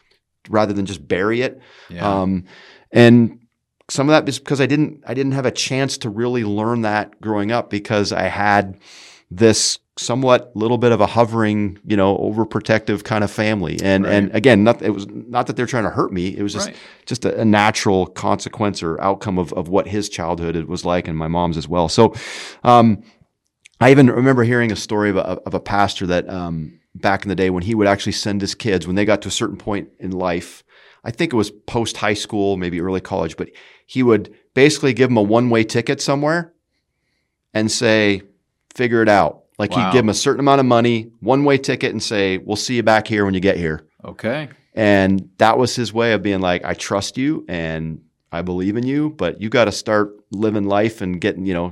rather 0.49 0.73
than 0.73 0.85
just 0.85 1.07
bury 1.07 1.41
it. 1.41 1.59
Yeah. 1.89 2.21
Um, 2.21 2.45
and 2.91 3.39
some 3.89 4.09
of 4.09 4.13
that 4.13 4.27
is 4.27 4.39
because 4.39 4.61
I 4.61 4.65
didn't 4.65 5.03
I 5.05 5.13
didn't 5.13 5.33
have 5.33 5.45
a 5.45 5.51
chance 5.51 5.97
to 5.99 6.09
really 6.09 6.43
learn 6.43 6.81
that 6.81 7.19
growing 7.21 7.51
up 7.51 7.69
because 7.69 8.11
I 8.11 8.23
had 8.23 8.79
this 9.29 9.79
somewhat 9.97 10.55
little 10.55 10.77
bit 10.77 10.91
of 10.91 11.01
a 11.01 11.05
hovering, 11.05 11.77
you 11.85 11.95
know, 11.95 12.17
overprotective 12.17 13.03
kind 13.03 13.23
of 13.23 13.29
family. 13.29 13.79
And 13.83 14.03
right. 14.03 14.13
and 14.13 14.35
again, 14.35 14.63
not 14.63 14.81
it 14.81 14.91
was 14.91 15.07
not 15.07 15.47
that 15.47 15.55
they're 15.55 15.65
trying 15.65 15.83
to 15.83 15.89
hurt 15.89 16.11
me. 16.11 16.35
It 16.35 16.41
was 16.43 16.53
just 16.53 16.67
right. 16.67 16.77
just 17.05 17.25
a, 17.25 17.41
a, 17.41 17.45
natural 17.45 18.07
consequence 18.07 18.81
or 18.81 18.99
outcome 19.01 19.37
of 19.37 19.53
of 19.53 19.69
what 19.69 19.87
his 19.87 20.09
childhood 20.09 20.55
was 20.65 20.85
like 20.85 21.07
and 21.07 21.17
my 21.17 21.27
mom's 21.27 21.57
as 21.57 21.67
well. 21.67 21.89
So 21.89 22.15
um, 22.63 23.03
I 23.79 23.91
even 23.91 24.09
remember 24.09 24.43
hearing 24.43 24.71
a 24.71 24.75
story 24.75 25.09
of 25.09 25.17
a, 25.17 25.39
of 25.45 25.53
a 25.53 25.59
pastor 25.59 26.07
that 26.07 26.29
um, 26.29 26.79
back 26.95 27.23
in 27.23 27.29
the 27.29 27.35
day 27.35 27.49
when 27.49 27.63
he 27.63 27.75
would 27.75 27.87
actually 27.87 28.11
send 28.11 28.41
his 28.41 28.55
kids 28.55 28.85
when 28.85 28.95
they 28.95 29.05
got 29.05 29.21
to 29.23 29.27
a 29.27 29.31
certain 29.31 29.57
point 29.57 29.89
in 29.99 30.11
life. 30.11 30.63
I 31.03 31.11
think 31.11 31.33
it 31.33 31.37
was 31.37 31.51
post 31.51 31.97
high 31.97 32.13
school, 32.13 32.55
maybe 32.55 32.79
early 32.79 33.01
college, 33.01 33.35
but 33.35 33.49
he 33.85 34.03
would 34.03 34.33
basically 34.53 34.93
give 34.93 35.09
them 35.09 35.17
a 35.17 35.21
one 35.21 35.49
way 35.49 35.63
ticket 35.63 36.01
somewhere 36.01 36.53
and 37.53 37.71
say, 37.71 38.21
figure 38.73 39.01
it 39.01 39.09
out 39.09 39.43
like 39.57 39.71
wow. 39.71 39.85
he'd 39.85 39.93
give 39.93 40.03
them 40.03 40.09
a 40.09 40.13
certain 40.13 40.39
amount 40.39 40.59
of 40.59 40.65
money, 40.65 41.11
one 41.19 41.43
way 41.43 41.57
ticket, 41.57 41.91
and 41.91 42.01
say, 42.01 42.37
"We'll 42.37 42.55
see 42.55 42.75
you 42.75 42.83
back 42.83 43.07
here 43.07 43.25
when 43.25 43.33
you 43.33 43.39
get 43.39 43.57
here." 43.57 43.87
Okay. 44.03 44.49
And 44.73 45.29
that 45.37 45.57
was 45.57 45.75
his 45.75 45.93
way 45.93 46.13
of 46.13 46.23
being 46.23 46.41
like, 46.41 46.65
"I 46.65 46.73
trust 46.73 47.17
you 47.17 47.45
and 47.47 48.01
I 48.31 48.41
believe 48.41 48.77
in 48.77 48.85
you, 48.85 49.11
but 49.11 49.39
you 49.41 49.49
got 49.49 49.65
to 49.65 49.71
start 49.71 50.11
living 50.31 50.65
life 50.65 51.01
and 51.01 51.21
getting, 51.21 51.45
you 51.45 51.53
know." 51.53 51.71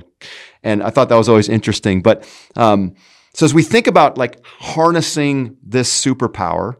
And 0.62 0.82
I 0.82 0.90
thought 0.90 1.08
that 1.08 1.16
was 1.16 1.28
always 1.28 1.48
interesting. 1.48 2.02
But 2.02 2.28
um, 2.54 2.94
so 3.34 3.46
as 3.46 3.54
we 3.54 3.62
think 3.62 3.86
about 3.86 4.18
like 4.18 4.44
harnessing 4.44 5.56
this 5.62 6.04
superpower 6.04 6.76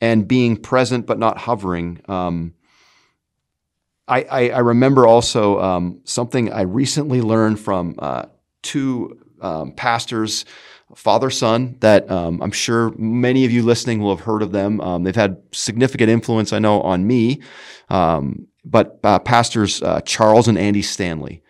and 0.00 0.26
being 0.26 0.56
present 0.56 1.06
but 1.06 1.18
not 1.18 1.38
hovering. 1.38 2.00
Um, 2.08 2.54
I, 4.08 4.22
I, 4.22 4.48
I, 4.48 4.58
remember 4.58 5.06
also 5.06 5.60
um, 5.60 6.00
something 6.04 6.52
I 6.52 6.62
recently 6.62 7.20
learned 7.20 7.60
from 7.60 7.94
uh, 7.98 8.24
two 8.62 9.20
um, 9.40 9.72
pastors, 9.72 10.44
father 10.96 11.30
son, 11.30 11.76
that 11.80 12.10
um, 12.10 12.42
I'm 12.42 12.50
sure 12.50 12.92
many 12.96 13.44
of 13.44 13.52
you 13.52 13.62
listening 13.62 14.00
will 14.00 14.16
have 14.16 14.24
heard 14.24 14.42
of 14.42 14.50
them. 14.50 14.80
Um, 14.80 15.04
they've 15.04 15.14
had 15.14 15.40
significant 15.52 16.10
influence, 16.10 16.52
I 16.52 16.58
know, 16.58 16.80
on 16.80 17.06
me. 17.06 17.40
Um, 17.88 18.48
but 18.64 18.98
uh, 19.04 19.20
pastors 19.20 19.82
uh, 19.82 20.00
Charles 20.00 20.48
and 20.48 20.58
Andy 20.58 20.82
Stanley, 20.82 21.42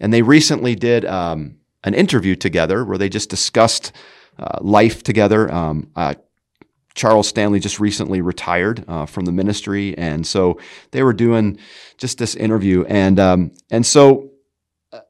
and 0.00 0.12
they 0.12 0.22
recently 0.22 0.74
did 0.74 1.04
um, 1.04 1.56
an 1.84 1.94
interview 1.94 2.36
together 2.36 2.84
where 2.84 2.98
they 2.98 3.08
just 3.08 3.30
discussed 3.30 3.92
uh, 4.38 4.58
life 4.60 5.02
together. 5.02 5.52
Um, 5.52 5.90
uh, 5.96 6.14
Charles 6.94 7.28
Stanley 7.28 7.58
just 7.58 7.80
recently 7.80 8.20
retired 8.20 8.84
uh, 8.86 9.06
from 9.06 9.24
the 9.24 9.32
ministry, 9.32 9.96
and 9.96 10.26
so 10.26 10.58
they 10.90 11.02
were 11.02 11.14
doing 11.14 11.58
just 11.96 12.18
this 12.18 12.34
interview, 12.34 12.84
and 12.84 13.18
and 13.70 13.86
so 13.86 14.30
uh, 14.92 15.00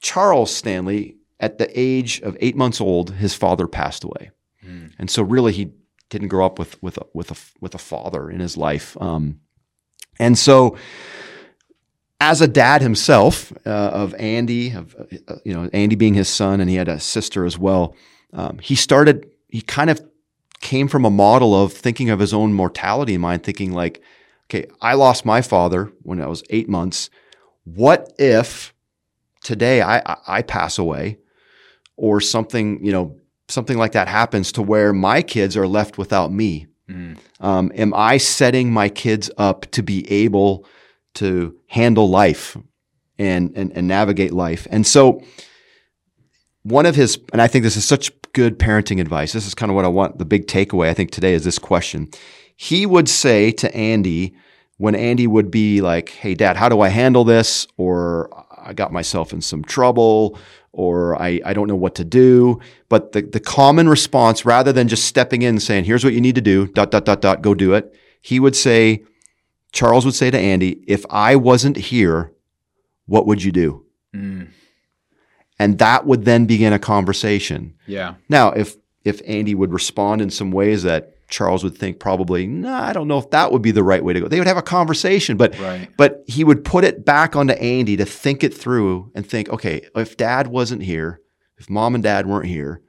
Charles 0.00 0.54
Stanley 0.54 1.16
at 1.38 1.58
the 1.58 1.70
age 1.78 2.20
of 2.22 2.36
eight 2.40 2.56
months 2.56 2.80
old, 2.80 3.12
his 3.12 3.34
father 3.34 3.68
passed 3.68 4.02
away, 4.02 4.30
mm. 4.66 4.92
and 4.98 5.08
so 5.08 5.22
really 5.22 5.52
he 5.52 5.72
didn't 6.10 6.28
grow 6.28 6.46
up 6.46 6.58
with 6.58 6.82
with 6.82 6.96
a, 6.98 7.06
with 7.14 7.30
a 7.30 7.36
with 7.60 7.74
a 7.76 7.78
father 7.78 8.28
in 8.28 8.40
his 8.40 8.56
life, 8.56 8.96
um, 9.00 9.38
and 10.18 10.36
so 10.36 10.76
as 12.30 12.40
a 12.40 12.48
dad 12.48 12.82
himself 12.82 13.52
uh, 13.66 13.70
of 13.70 14.14
Andy, 14.14 14.72
of 14.72 14.94
uh, 15.28 15.36
you 15.44 15.52
know 15.54 15.68
Andy 15.72 15.96
being 15.96 16.14
his 16.14 16.28
son, 16.28 16.60
and 16.60 16.68
he 16.70 16.76
had 16.76 16.88
a 16.88 17.00
sister 17.00 17.44
as 17.44 17.58
well. 17.58 17.94
Um, 18.32 18.58
he 18.58 18.74
started. 18.74 19.30
He 19.48 19.60
kind 19.60 19.90
of 19.90 20.02
came 20.60 20.88
from 20.88 21.04
a 21.04 21.10
model 21.10 21.54
of 21.54 21.72
thinking 21.72 22.10
of 22.10 22.18
his 22.18 22.34
own 22.34 22.52
mortality 22.52 23.14
in 23.14 23.20
mind, 23.20 23.44
thinking 23.44 23.72
like, 23.72 24.02
okay, 24.46 24.66
I 24.80 24.94
lost 24.94 25.24
my 25.24 25.42
father 25.42 25.92
when 26.02 26.20
I 26.20 26.26
was 26.26 26.42
eight 26.50 26.68
months. 26.68 27.10
What 27.64 28.12
if 28.18 28.74
today 29.42 29.82
I, 29.82 30.16
I 30.26 30.42
pass 30.42 30.78
away? 30.78 31.18
or 31.96 32.20
something, 32.20 32.84
you 32.84 32.92
know, 32.92 33.16
something 33.48 33.78
like 33.78 33.92
that 33.92 34.08
happens 34.08 34.52
to 34.52 34.62
where 34.62 34.92
my 34.92 35.22
kids 35.22 35.56
are 35.56 35.68
left 35.68 35.98
without 35.98 36.32
me. 36.32 36.66
Mm. 36.88 37.18
Um, 37.40 37.72
am 37.74 37.94
I 37.94 38.16
setting 38.18 38.72
my 38.72 38.88
kids 38.88 39.30
up 39.38 39.70
to 39.72 39.82
be 39.82 40.10
able 40.10 40.66
to 41.14 41.56
handle 41.66 42.08
life 42.08 42.56
and, 43.18 43.52
and, 43.56 43.72
and 43.76 43.88
navigate 43.88 44.32
life? 44.32 44.66
And 44.70 44.86
so, 44.86 45.22
one 46.62 46.86
of 46.86 46.96
his, 46.96 47.18
and 47.32 47.42
I 47.42 47.46
think 47.46 47.62
this 47.62 47.76
is 47.76 47.84
such 47.84 48.10
good 48.32 48.58
parenting 48.58 49.00
advice. 49.00 49.32
This 49.32 49.46
is 49.46 49.54
kind 49.54 49.70
of 49.70 49.76
what 49.76 49.84
I 49.84 49.88
want. 49.88 50.18
The 50.18 50.24
big 50.24 50.46
takeaway 50.46 50.88
I 50.88 50.94
think 50.94 51.10
today 51.10 51.34
is 51.34 51.44
this 51.44 51.58
question. 51.58 52.08
He 52.56 52.86
would 52.86 53.08
say 53.08 53.50
to 53.52 53.74
Andy, 53.74 54.34
when 54.78 54.94
Andy 54.94 55.26
would 55.26 55.50
be 55.50 55.80
like, 55.80 56.10
Hey, 56.10 56.34
dad, 56.34 56.56
how 56.56 56.68
do 56.68 56.80
I 56.80 56.88
handle 56.88 57.24
this? 57.24 57.66
Or 57.76 58.30
I 58.58 58.72
got 58.72 58.92
myself 58.92 59.32
in 59.32 59.40
some 59.40 59.62
trouble, 59.62 60.38
or 60.72 61.20
I, 61.20 61.40
I 61.44 61.52
don't 61.52 61.68
know 61.68 61.76
what 61.76 61.94
to 61.96 62.04
do. 62.04 62.60
But 62.88 63.12
the, 63.12 63.22
the 63.22 63.40
common 63.40 63.88
response, 63.88 64.44
rather 64.44 64.72
than 64.72 64.88
just 64.88 65.04
stepping 65.04 65.42
in 65.42 65.50
and 65.50 65.62
saying, 65.62 65.84
here's 65.84 66.04
what 66.04 66.14
you 66.14 66.20
need 66.20 66.34
to 66.34 66.40
do, 66.40 66.66
dot, 66.66 66.90
dot, 66.90 67.04
dot, 67.04 67.20
dot, 67.20 67.42
go 67.42 67.54
do 67.54 67.74
it, 67.74 67.94
he 68.22 68.40
would 68.40 68.56
say, 68.56 69.04
Charles 69.74 70.04
would 70.04 70.14
say 70.14 70.30
to 70.30 70.38
Andy, 70.38 70.84
if 70.86 71.04
I 71.10 71.34
wasn't 71.34 71.76
here, 71.76 72.32
what 73.06 73.26
would 73.26 73.42
you 73.42 73.50
do? 73.50 73.84
Mm. 74.14 74.48
And 75.58 75.78
that 75.80 76.06
would 76.06 76.24
then 76.24 76.46
begin 76.46 76.72
a 76.72 76.78
conversation. 76.78 77.74
Yeah. 77.86 78.14
Now, 78.28 78.52
if 78.52 78.76
if 79.04 79.20
Andy 79.26 79.54
would 79.54 79.72
respond 79.72 80.22
in 80.22 80.30
some 80.30 80.52
ways 80.52 80.84
that 80.84 81.10
Charles 81.28 81.64
would 81.64 81.76
think 81.76 81.98
probably, 81.98 82.46
nah, 82.46 82.84
I 82.84 82.92
don't 82.92 83.08
know 83.08 83.18
if 83.18 83.30
that 83.30 83.50
would 83.50 83.62
be 83.62 83.72
the 83.72 83.82
right 83.82 84.02
way 84.02 84.12
to 84.12 84.20
go. 84.20 84.28
They 84.28 84.38
would 84.38 84.46
have 84.46 84.56
a 84.56 84.62
conversation, 84.62 85.36
but 85.36 85.58
right. 85.58 85.88
but 85.96 86.22
he 86.28 86.44
would 86.44 86.64
put 86.64 86.84
it 86.84 87.04
back 87.04 87.34
onto 87.34 87.54
Andy 87.54 87.96
to 87.96 88.04
think 88.04 88.44
it 88.44 88.54
through 88.54 89.10
and 89.16 89.26
think, 89.26 89.48
okay, 89.48 89.82
if 89.96 90.16
dad 90.16 90.46
wasn't 90.46 90.84
here, 90.84 91.20
if 91.58 91.68
mom 91.68 91.96
and 91.96 92.04
dad 92.04 92.26
weren't 92.26 92.46
here, 92.46 92.80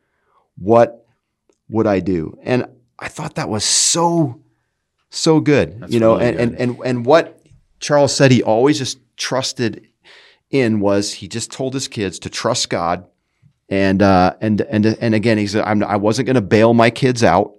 what 0.56 1.08
would 1.68 1.88
I 1.88 2.00
do? 2.00 2.38
And 2.44 2.68
I 3.00 3.08
thought 3.08 3.36
that 3.36 3.50
was 3.50 3.66
so 3.66 4.42
so 5.16 5.40
good. 5.40 5.80
That's 5.80 5.94
you 5.94 6.00
know, 6.00 6.16
really 6.16 6.28
and, 6.28 6.38
good. 6.38 6.60
and 6.60 6.70
and 6.70 6.80
and 6.86 7.06
what 7.06 7.42
Charles 7.80 8.16
said 8.16 8.32
he 8.32 8.44
always 8.44 8.78
just 8.78 9.00
trusted 9.18 9.88
in 10.50 10.80
was 10.80 11.14
he 11.14 11.28
just 11.28 11.52
told 11.52 11.74
his 11.74 11.88
kids 11.88 12.20
to 12.20 12.30
trust 12.30 12.70
God 12.70 13.06
and 13.70 14.02
uh, 14.02 14.36
and 14.42 14.62
and 14.62 14.86
and 14.86 15.16
again 15.16 15.38
he 15.38 15.48
said 15.48 15.64
I'm, 15.64 15.84
I 15.84 15.96
wasn't 15.96 16.28
going 16.28 16.36
to 16.36 16.42
bail 16.42 16.74
my 16.74 16.90
kids 16.90 17.24
out 17.24 17.56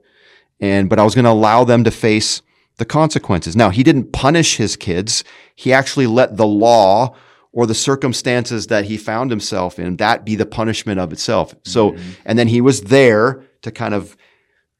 and 0.60 0.88
but 0.88 0.98
I 0.98 1.04
was 1.04 1.14
going 1.14 1.24
to 1.24 1.30
allow 1.30 1.64
them 1.64 1.84
to 1.84 1.90
face 1.90 2.42
the 2.76 2.84
consequences. 2.84 3.56
Now, 3.56 3.70
he 3.70 3.82
didn't 3.82 4.12
punish 4.12 4.56
his 4.56 4.76
kids. 4.76 5.24
He 5.54 5.72
actually 5.72 6.06
let 6.06 6.36
the 6.36 6.46
law 6.46 7.14
or 7.52 7.66
the 7.66 7.74
circumstances 7.74 8.66
that 8.66 8.84
he 8.84 8.98
found 8.98 9.30
himself 9.30 9.78
in 9.78 9.96
that 9.96 10.24
be 10.24 10.36
the 10.36 10.44
punishment 10.44 11.00
of 11.00 11.12
itself. 11.12 11.54
So, 11.64 11.92
mm-hmm. 11.92 12.10
and 12.26 12.38
then 12.38 12.48
he 12.48 12.60
was 12.60 12.82
there 12.82 13.44
to 13.62 13.70
kind 13.72 13.94
of 13.94 14.16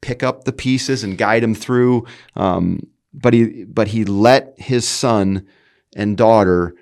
pick 0.01 0.23
up 0.23 0.43
the 0.43 0.53
pieces 0.53 1.03
and 1.03 1.17
guide 1.17 1.43
him 1.43 1.55
through. 1.55 2.05
Um, 2.35 2.87
but 3.13 3.33
he, 3.33 3.63
but 3.65 3.87
he 3.89 4.05
let 4.05 4.53
his 4.57 4.87
son 4.87 5.45
and 5.95 6.17
daughter 6.17 6.75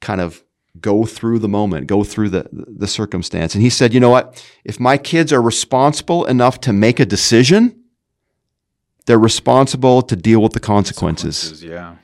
kind 0.00 0.20
of 0.20 0.42
go 0.80 1.04
through 1.04 1.38
the 1.38 1.48
moment, 1.48 1.86
go 1.86 2.02
through 2.04 2.30
the, 2.30 2.48
the 2.52 2.86
circumstance. 2.86 3.54
And 3.54 3.62
he 3.62 3.70
said, 3.70 3.94
you 3.94 4.00
know 4.00 4.10
what? 4.10 4.44
If 4.64 4.80
my 4.80 4.98
kids 4.98 5.32
are 5.32 5.42
responsible 5.42 6.24
enough 6.24 6.60
to 6.62 6.72
make 6.72 6.98
a 6.98 7.06
decision, 7.06 7.80
they're 9.06 9.18
responsible 9.18 10.02
to 10.02 10.16
deal 10.16 10.40
with 10.40 10.52
the 10.52 10.60
consequences. 10.60 11.36
consequences 11.36 11.64
yeah. 11.64 11.96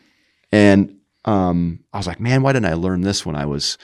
And 0.53 0.97
um, 1.25 1.81
I 1.93 1.97
was 1.97 2.07
like, 2.07 2.21
man, 2.21 2.43
why 2.43 2.53
didn't 2.53 2.67
I 2.67 2.75
learn 2.75 3.01
this 3.01 3.27
when 3.27 3.37
I 3.37 3.47
was, 3.47 3.79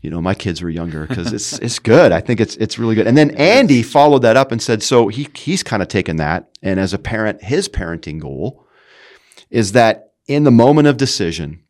you 0.00 0.10
know, 0.10 0.20
my 0.20 0.34
kids 0.34 0.62
were 0.62 0.70
younger? 0.70 1.06
Because 1.06 1.32
it's 1.32 1.52
it's 1.58 1.78
good. 1.78 2.12
I 2.12 2.20
think 2.20 2.40
it's 2.40 2.56
it's 2.56 2.78
really 2.78 2.94
good. 2.94 3.06
And 3.06 3.16
then 3.16 3.30
Andy 3.32 3.82
followed 3.82 4.22
that 4.22 4.36
up 4.36 4.52
and 4.52 4.62
said, 4.62 4.82
so 4.82 5.08
he 5.08 5.28
he's 5.34 5.62
kind 5.62 5.82
of 5.82 5.88
taken 5.88 6.16
that, 6.16 6.50
and 6.62 6.80
as 6.80 6.92
a 6.94 6.98
parent, 6.98 7.42
his 7.42 7.68
parenting 7.68 8.20
goal 8.20 8.66
is 9.50 9.72
that 9.72 10.12
in 10.26 10.44
the 10.44 10.50
moment 10.50 10.86
of 10.86 10.96
decision, 10.96 11.62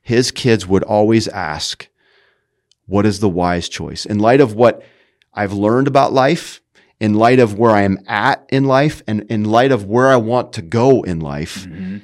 his 0.00 0.30
kids 0.30 0.66
would 0.66 0.82
always 0.82 1.28
ask, 1.28 1.88
"What 2.86 3.06
is 3.06 3.20
the 3.20 3.28
wise 3.28 3.68
choice?" 3.68 4.06
In 4.06 4.18
light 4.18 4.40
of 4.40 4.54
what 4.54 4.82
I've 5.34 5.52
learned 5.52 5.88
about 5.88 6.12
life 6.12 6.60
in 7.00 7.14
light 7.14 7.38
of 7.38 7.58
where 7.58 7.70
I 7.70 7.82
am 7.82 7.98
at 8.06 8.44
in 8.48 8.64
life 8.64 9.02
and 9.06 9.22
in 9.30 9.44
light 9.44 9.72
of 9.72 9.84
where 9.84 10.08
I 10.08 10.16
want 10.16 10.52
to 10.54 10.62
go 10.62 11.02
in 11.02 11.20
life, 11.20 11.66
mm-hmm. 11.66 11.98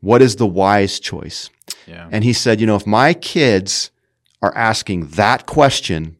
what 0.00 0.22
is 0.22 0.36
the 0.36 0.46
wise 0.46 0.98
choice? 0.98 1.50
Yeah. 1.86 2.08
And 2.10 2.24
he 2.24 2.32
said, 2.32 2.60
you 2.60 2.66
know, 2.66 2.76
if 2.76 2.86
my 2.86 3.12
kids 3.12 3.90
are 4.42 4.54
asking 4.56 5.06
that 5.08 5.46
question 5.46 6.16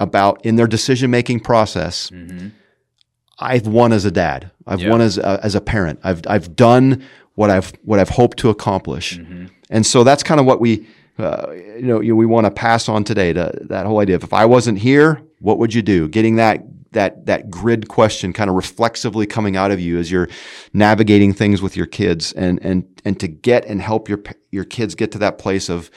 about 0.00 0.44
in 0.44 0.56
their 0.56 0.66
decision 0.66 1.10
making 1.10 1.40
process, 1.40 2.08
hmm 2.08 2.48
I've 3.38 3.66
won 3.66 3.92
as 3.92 4.04
a 4.04 4.10
dad. 4.12 4.50
I've 4.68 4.80
Yeah. 4.80 4.90
won 4.90 5.00
as 5.00 5.18
a, 5.18 5.40
as 5.42 5.54
a 5.56 5.60
parent. 5.60 5.98
I've 6.04 6.22
I've 6.28 6.54
done 6.54 7.02
what 7.34 7.50
I've 7.50 7.72
what 7.82 7.98
I've 7.98 8.10
hoped 8.10 8.38
to 8.38 8.50
accomplish. 8.50 9.16
hmm 9.16 9.46
And 9.70 9.84
so 9.84 10.04
that's 10.04 10.22
kind 10.22 10.38
of 10.38 10.46
what 10.46 10.60
we 10.60 10.86
uh, 11.18 11.50
you 11.52 11.82
know 11.82 12.00
you, 12.00 12.14
we 12.14 12.26
want 12.26 12.44
to 12.46 12.50
pass 12.50 12.88
on 12.88 13.02
today 13.04 13.32
to 13.32 13.52
that 13.68 13.84
whole 13.86 13.98
idea 14.00 14.14
of 14.16 14.22
if 14.22 14.32
I 14.32 14.44
wasn't 14.44 14.78
here, 14.78 15.22
what 15.40 15.58
would 15.58 15.74
you 15.74 15.82
do? 15.82 16.08
Getting 16.08 16.36
that 16.36 16.62
that 16.92 17.26
that 17.26 17.50
grid 17.50 17.88
question 17.88 18.32
kind 18.32 18.48
of 18.50 18.54
reflexively 18.54 19.26
coming 19.26 19.56
out 19.56 19.70
of 19.72 19.80
you 19.80 19.98
as 19.98 20.10
you're 20.10 20.28
navigating 20.72 21.32
things 21.32 21.60
with 21.62 21.76
your 21.76 21.86
kids 21.86 22.32
and 22.34 22.60
and 22.62 22.84
and 23.04 23.18
to 23.18 23.26
get 23.28 23.64
and 23.66 23.80
help 23.82 24.08
your 24.08 24.22
your 24.50 24.64
kids 24.64 24.94
get 24.94 25.10
to 25.12 25.18
that 25.18 25.38
place 25.38 25.68
of 25.68 25.90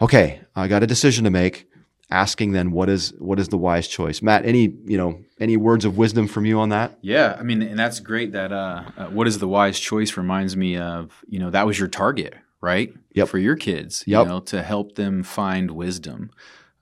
okay, 0.00 0.40
I 0.54 0.68
got 0.68 0.82
a 0.82 0.86
decision 0.86 1.24
to 1.24 1.30
make. 1.30 1.66
Asking 2.12 2.50
then 2.50 2.72
what 2.72 2.88
is 2.88 3.14
what 3.20 3.38
is 3.38 3.50
the 3.50 3.56
wise 3.56 3.86
choice? 3.86 4.20
Matt, 4.20 4.44
any 4.44 4.74
you 4.84 4.98
know 4.98 5.20
any 5.38 5.56
words 5.56 5.84
of 5.84 5.96
wisdom 5.96 6.26
from 6.26 6.44
you 6.44 6.58
on 6.58 6.70
that? 6.70 6.98
Yeah, 7.02 7.36
I 7.38 7.44
mean, 7.44 7.62
and 7.62 7.78
that's 7.78 8.00
great. 8.00 8.32
That 8.32 8.50
uh, 8.50 8.82
uh, 8.96 9.06
what 9.06 9.28
is 9.28 9.38
the 9.38 9.46
wise 9.46 9.78
choice 9.78 10.16
reminds 10.16 10.56
me 10.56 10.76
of 10.76 11.24
you 11.28 11.38
know 11.38 11.50
that 11.50 11.66
was 11.66 11.78
your 11.78 11.86
target, 11.86 12.34
right? 12.60 12.92
Yep. 13.14 13.28
For 13.28 13.38
your 13.38 13.54
kids, 13.54 14.02
Yep. 14.08 14.24
you 14.24 14.28
know, 14.28 14.40
to 14.40 14.64
help 14.64 14.96
them 14.96 15.22
find 15.22 15.70
wisdom, 15.70 16.32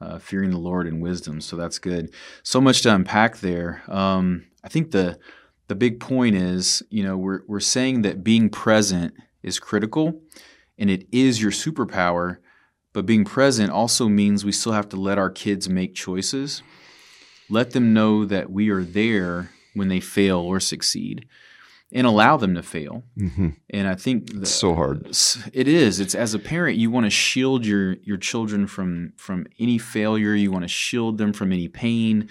uh, 0.00 0.18
fearing 0.18 0.48
the 0.48 0.56
Lord 0.56 0.86
and 0.86 1.02
wisdom. 1.02 1.42
So 1.42 1.56
that's 1.56 1.78
good. 1.78 2.10
So 2.42 2.58
much 2.58 2.80
to 2.84 2.94
unpack 2.94 3.40
there. 3.40 3.82
Um, 3.86 4.46
I 4.64 4.68
think 4.68 4.92
the 4.92 5.18
the 5.66 5.74
big 5.74 6.00
point 6.00 6.36
is, 6.36 6.82
you 6.88 7.02
know, 7.02 7.18
we're 7.18 7.42
we're 7.46 7.60
saying 7.60 8.00
that 8.00 8.24
being 8.24 8.48
present 8.48 9.12
is 9.42 9.58
critical, 9.60 10.22
and 10.78 10.88
it 10.88 11.06
is 11.12 11.42
your 11.42 11.50
superpower. 11.52 12.38
But 12.98 13.06
being 13.06 13.24
present 13.24 13.70
also 13.70 14.08
means 14.08 14.44
we 14.44 14.50
still 14.50 14.72
have 14.72 14.88
to 14.88 14.96
let 14.96 15.18
our 15.18 15.30
kids 15.30 15.68
make 15.68 15.94
choices. 15.94 16.64
Let 17.48 17.70
them 17.70 17.94
know 17.94 18.24
that 18.24 18.50
we 18.50 18.70
are 18.70 18.82
there 18.82 19.50
when 19.72 19.86
they 19.86 20.00
fail 20.00 20.40
or 20.40 20.58
succeed 20.58 21.28
and 21.92 22.08
allow 22.08 22.36
them 22.36 22.56
to 22.56 22.62
fail. 22.64 23.04
Mm-hmm. 23.16 23.50
and 23.70 23.86
i 23.86 23.94
think 23.94 24.32
the, 24.32 24.40
It's 24.40 24.50
so 24.50 24.74
hard. 24.74 25.06
it 25.52 25.68
is. 25.68 26.00
It's 26.00 26.16
as 26.16 26.34
a 26.34 26.40
parent 26.40 26.76
you 26.76 26.90
want 26.90 27.06
to 27.06 27.10
shield 27.10 27.64
your 27.64 27.92
your 28.02 28.16
children 28.16 28.66
from 28.66 29.12
from 29.16 29.46
any 29.60 29.78
failure. 29.78 30.34
You 30.34 30.50
want 30.50 30.64
to 30.64 30.68
shield 30.68 31.18
them 31.18 31.32
from 31.32 31.52
any 31.52 31.68
pain. 31.68 32.28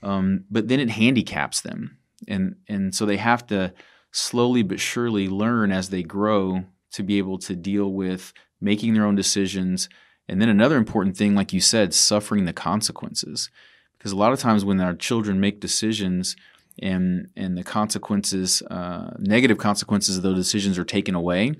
Um, 0.00 0.44
but 0.48 0.68
then 0.68 0.78
it 0.78 0.90
handicaps 0.90 1.60
them. 1.62 1.98
And 2.28 2.54
and 2.68 2.94
so 2.94 3.04
they 3.04 3.16
have 3.16 3.48
to 3.48 3.74
slowly 4.12 4.62
but 4.62 4.78
surely 4.78 5.26
learn 5.28 5.72
as 5.72 5.88
they 5.88 6.04
grow 6.04 6.66
to 6.92 7.02
be 7.02 7.18
able 7.18 7.38
to 7.38 7.56
deal 7.56 7.92
with 7.92 8.32
making 8.60 8.94
their 8.94 9.06
own 9.06 9.16
decisions 9.16 9.88
and 10.28 10.40
then 10.40 10.48
another 10.48 10.76
important 10.76 11.16
thing 11.16 11.34
like 11.34 11.52
you 11.52 11.60
said 11.60 11.94
suffering 11.94 12.44
the 12.44 12.52
consequences. 12.52 13.50
Because 13.98 14.12
a 14.12 14.16
lot 14.16 14.32
of 14.32 14.38
times 14.38 14.64
when 14.64 14.80
our 14.80 14.94
children 14.94 15.40
make 15.40 15.60
decisions 15.60 16.36
and 16.80 17.28
and 17.36 17.56
the 17.56 17.62
consequences 17.62 18.62
uh, 18.62 19.14
negative 19.18 19.58
consequences 19.58 20.16
of 20.16 20.22
those 20.22 20.36
decisions 20.36 20.78
are 20.78 20.84
taken 20.84 21.14
away 21.14 21.54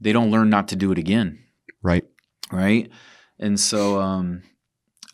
they 0.00 0.12
don't 0.12 0.30
learn 0.32 0.50
not 0.50 0.66
to 0.68 0.76
do 0.76 0.90
it 0.90 0.98
again. 0.98 1.38
Right. 1.80 2.04
right? 2.50 2.90
And 3.38 3.58
so 3.58 4.00
um, 4.00 4.42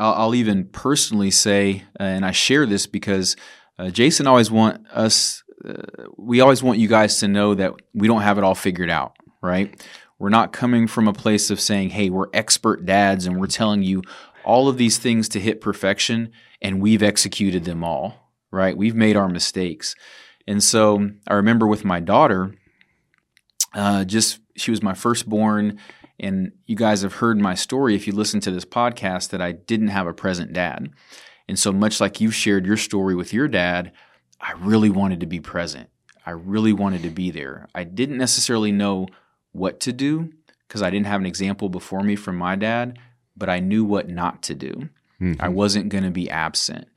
I'll, 0.00 0.14
I'll 0.14 0.34
even 0.34 0.64
personally 0.64 1.30
say 1.30 1.84
uh, 2.00 2.04
and 2.04 2.24
i 2.24 2.30
share 2.30 2.66
this 2.66 2.86
because 2.86 3.36
uh, 3.78 3.90
jason 3.90 4.26
always 4.26 4.50
want 4.50 4.86
us 4.92 5.42
uh, 5.64 5.82
we 6.16 6.40
always 6.40 6.62
want 6.62 6.78
you 6.78 6.88
guys 6.88 7.18
to 7.18 7.28
know 7.28 7.54
that 7.54 7.72
we 7.92 8.06
don't 8.06 8.22
have 8.22 8.38
it 8.38 8.44
all 8.44 8.54
figured 8.54 8.90
out. 8.90 9.16
Right 9.42 9.80
we're 10.18 10.28
not 10.28 10.52
coming 10.52 10.86
from 10.86 11.06
a 11.06 11.12
place 11.12 11.50
of 11.50 11.60
saying 11.60 11.90
hey 11.90 12.10
we're 12.10 12.28
expert 12.32 12.84
dads 12.84 13.26
and 13.26 13.38
we're 13.38 13.46
telling 13.46 13.82
you 13.82 14.02
all 14.44 14.68
of 14.68 14.78
these 14.78 14.98
things 14.98 15.28
to 15.28 15.40
hit 15.40 15.60
perfection 15.60 16.30
and 16.60 16.80
we've 16.80 17.02
executed 17.02 17.64
them 17.64 17.84
all 17.84 18.28
right? 18.50 18.76
We've 18.76 18.94
made 18.94 19.16
our 19.16 19.28
mistakes. 19.28 19.94
And 20.46 20.62
so 20.62 21.10
i 21.26 21.34
remember 21.34 21.66
with 21.66 21.84
my 21.84 22.00
daughter 22.00 22.54
uh, 23.74 24.04
just 24.04 24.40
she 24.56 24.70
was 24.70 24.82
my 24.82 24.94
firstborn 24.94 25.78
and 26.18 26.52
you 26.66 26.74
guys 26.74 27.02
have 27.02 27.14
heard 27.14 27.38
my 27.38 27.54
story 27.54 27.94
if 27.94 28.06
you 28.06 28.12
listen 28.14 28.40
to 28.40 28.50
this 28.50 28.64
podcast 28.64 29.28
that 29.28 29.42
i 29.42 29.52
didn't 29.52 29.88
have 29.88 30.06
a 30.06 30.14
present 30.14 30.52
dad. 30.52 30.90
And 31.46 31.58
so 31.58 31.72
much 31.72 32.00
like 32.00 32.20
you've 32.20 32.34
shared 32.34 32.66
your 32.66 32.76
story 32.76 33.14
with 33.14 33.32
your 33.32 33.48
dad 33.48 33.92
i 34.40 34.52
really 34.52 34.90
wanted 34.90 35.20
to 35.20 35.26
be 35.26 35.40
present. 35.40 35.90
I 36.24 36.32
really 36.32 36.72
wanted 36.74 37.02
to 37.02 37.10
be 37.10 37.30
there. 37.30 37.68
I 37.74 37.84
didn't 37.84 38.18
necessarily 38.18 38.70
know 38.70 39.08
what 39.52 39.80
to 39.80 39.92
do 39.92 40.30
because 40.66 40.82
i 40.82 40.90
didn't 40.90 41.06
have 41.06 41.20
an 41.20 41.26
example 41.26 41.68
before 41.68 42.02
me 42.02 42.16
from 42.16 42.36
my 42.36 42.54
dad 42.56 42.98
but 43.36 43.48
i 43.48 43.58
knew 43.60 43.84
what 43.84 44.08
not 44.08 44.42
to 44.42 44.54
do 44.54 44.88
Mhm. 45.20 45.36
I 45.40 45.48
wasn't 45.48 45.88
going 45.88 46.04
to 46.04 46.10
be 46.10 46.30
absent. 46.30 46.88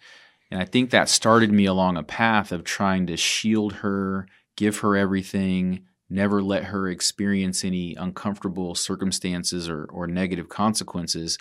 And 0.50 0.62
I 0.62 0.66
think 0.66 0.90
that 0.90 1.10
started 1.10 1.52
me 1.52 1.66
along 1.66 1.98
a 1.98 2.04
path 2.04 2.52
of 2.52 2.64
trying 2.64 3.08
to 3.08 3.18
shield 3.18 3.74
her, 3.76 4.28
give 4.56 4.80
her 4.80 4.96
everything, 4.96 5.86
never 6.10 6.42
let 6.42 6.66
her 6.66 6.88
experience 6.90 7.64
any 7.64 7.96
uncomfortable 7.96 8.76
circumstances 8.76 9.70
or, 9.70 9.86
or 9.86 10.08
negative 10.08 10.50
consequences, 10.50 11.38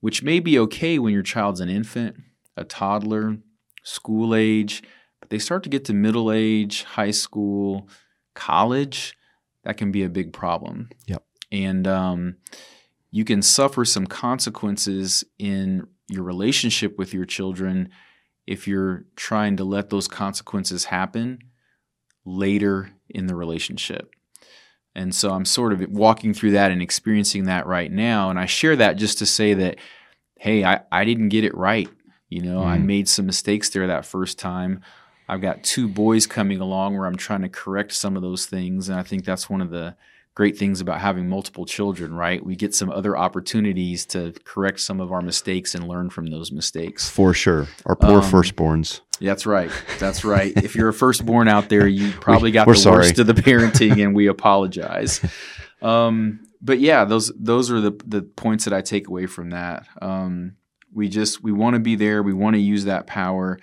which 0.00 0.22
may 0.22 0.40
be 0.40 0.58
okay 0.58 0.98
when 0.98 1.14
your 1.14 1.22
child's 1.22 1.60
an 1.60 1.68
infant, 1.68 2.16
a 2.56 2.64
toddler, 2.64 3.38
school 3.84 4.34
age, 4.34 4.82
but 5.20 5.30
they 5.30 5.38
start 5.38 5.62
to 5.62 5.68
get 5.70 5.84
to 5.84 5.94
middle 5.94 6.32
age, 6.32 6.82
high 6.82 7.12
school, 7.12 7.88
college, 8.34 9.16
that 9.64 9.76
can 9.76 9.92
be 9.92 10.02
a 10.02 10.08
big 10.08 10.32
problem. 10.32 10.88
Yep. 11.06 11.22
And 11.50 11.86
um, 11.86 12.36
you 13.10 13.24
can 13.24 13.42
suffer 13.42 13.84
some 13.84 14.06
consequences 14.06 15.24
in 15.38 15.86
your 16.08 16.22
relationship 16.24 16.98
with 16.98 17.12
your 17.14 17.24
children 17.24 17.90
if 18.46 18.66
you're 18.66 19.04
trying 19.16 19.56
to 19.58 19.64
let 19.64 19.90
those 19.90 20.08
consequences 20.08 20.86
happen 20.86 21.38
later 22.24 22.90
in 23.08 23.26
the 23.26 23.34
relationship. 23.34 24.14
And 24.94 25.14
so 25.14 25.30
I'm 25.32 25.44
sort 25.44 25.72
of 25.72 25.88
walking 25.90 26.34
through 26.34 26.52
that 26.52 26.70
and 26.70 26.82
experiencing 26.82 27.44
that 27.44 27.66
right 27.66 27.90
now. 27.90 28.30
And 28.30 28.38
I 28.38 28.46
share 28.46 28.76
that 28.76 28.96
just 28.96 29.18
to 29.18 29.26
say 29.26 29.54
that, 29.54 29.78
hey, 30.38 30.64
I, 30.64 30.80
I 30.90 31.04
didn't 31.04 31.30
get 31.30 31.44
it 31.44 31.56
right. 31.56 31.88
You 32.28 32.42
know, 32.42 32.62
I 32.62 32.78
Mm. 32.78 32.84
made 32.84 33.08
some 33.08 33.26
mistakes 33.26 33.70
there 33.70 33.86
that 33.86 34.04
first 34.06 34.38
time. 34.38 34.80
I've 35.32 35.40
got 35.40 35.62
two 35.64 35.88
boys 35.88 36.26
coming 36.26 36.60
along 36.60 36.96
where 36.96 37.06
I'm 37.06 37.16
trying 37.16 37.42
to 37.42 37.48
correct 37.48 37.92
some 37.92 38.16
of 38.16 38.22
those 38.22 38.44
things. 38.46 38.88
And 38.88 38.98
I 38.98 39.02
think 39.02 39.24
that's 39.24 39.48
one 39.48 39.60
of 39.62 39.70
the 39.70 39.96
great 40.34 40.56
things 40.58 40.80
about 40.80 41.00
having 41.00 41.28
multiple 41.28 41.64
children, 41.66 42.14
right? 42.14 42.44
We 42.44 42.54
get 42.56 42.74
some 42.74 42.90
other 42.90 43.16
opportunities 43.16 44.04
to 44.06 44.34
correct 44.44 44.80
some 44.80 45.00
of 45.00 45.10
our 45.12 45.20
mistakes 45.22 45.74
and 45.74 45.88
learn 45.88 46.10
from 46.10 46.26
those 46.26 46.52
mistakes. 46.52 47.08
For 47.08 47.32
sure. 47.34 47.68
Our 47.86 47.96
poor 47.96 48.18
Um, 48.20 48.30
firstborns. 48.30 49.00
That's 49.20 49.46
right. 49.46 49.70
That's 49.98 50.24
right. 50.24 50.52
if 50.56 50.74
you're 50.74 50.88
a 50.88 50.92
firstborn 50.94 51.48
out 51.48 51.68
there, 51.70 51.86
you 51.86 52.12
probably 52.20 52.50
got 52.50 52.66
we're 52.66 52.74
the 52.74 52.80
sorry. 52.80 52.96
worst 52.98 53.18
of 53.18 53.26
the 53.26 53.34
parenting, 53.34 54.02
and 54.04 54.14
we 54.14 54.26
apologize. 54.36 55.20
Um, 55.80 56.40
but 56.60 56.78
yeah, 56.80 57.04
those 57.04 57.32
those 57.38 57.70
are 57.70 57.80
the 57.80 57.92
the 58.06 58.22
points 58.22 58.64
that 58.64 58.72
I 58.74 58.80
take 58.82 59.08
away 59.08 59.26
from 59.26 59.50
that. 59.50 59.86
Um, 60.00 60.56
we 60.94 61.08
just 61.08 61.42
we 61.42 61.52
want 61.52 61.74
to 61.74 61.80
be 61.80 61.96
there. 61.96 62.22
We 62.22 62.32
want 62.34 62.54
to 62.54 62.60
use 62.60 62.84
that 62.84 63.06
power, 63.06 63.58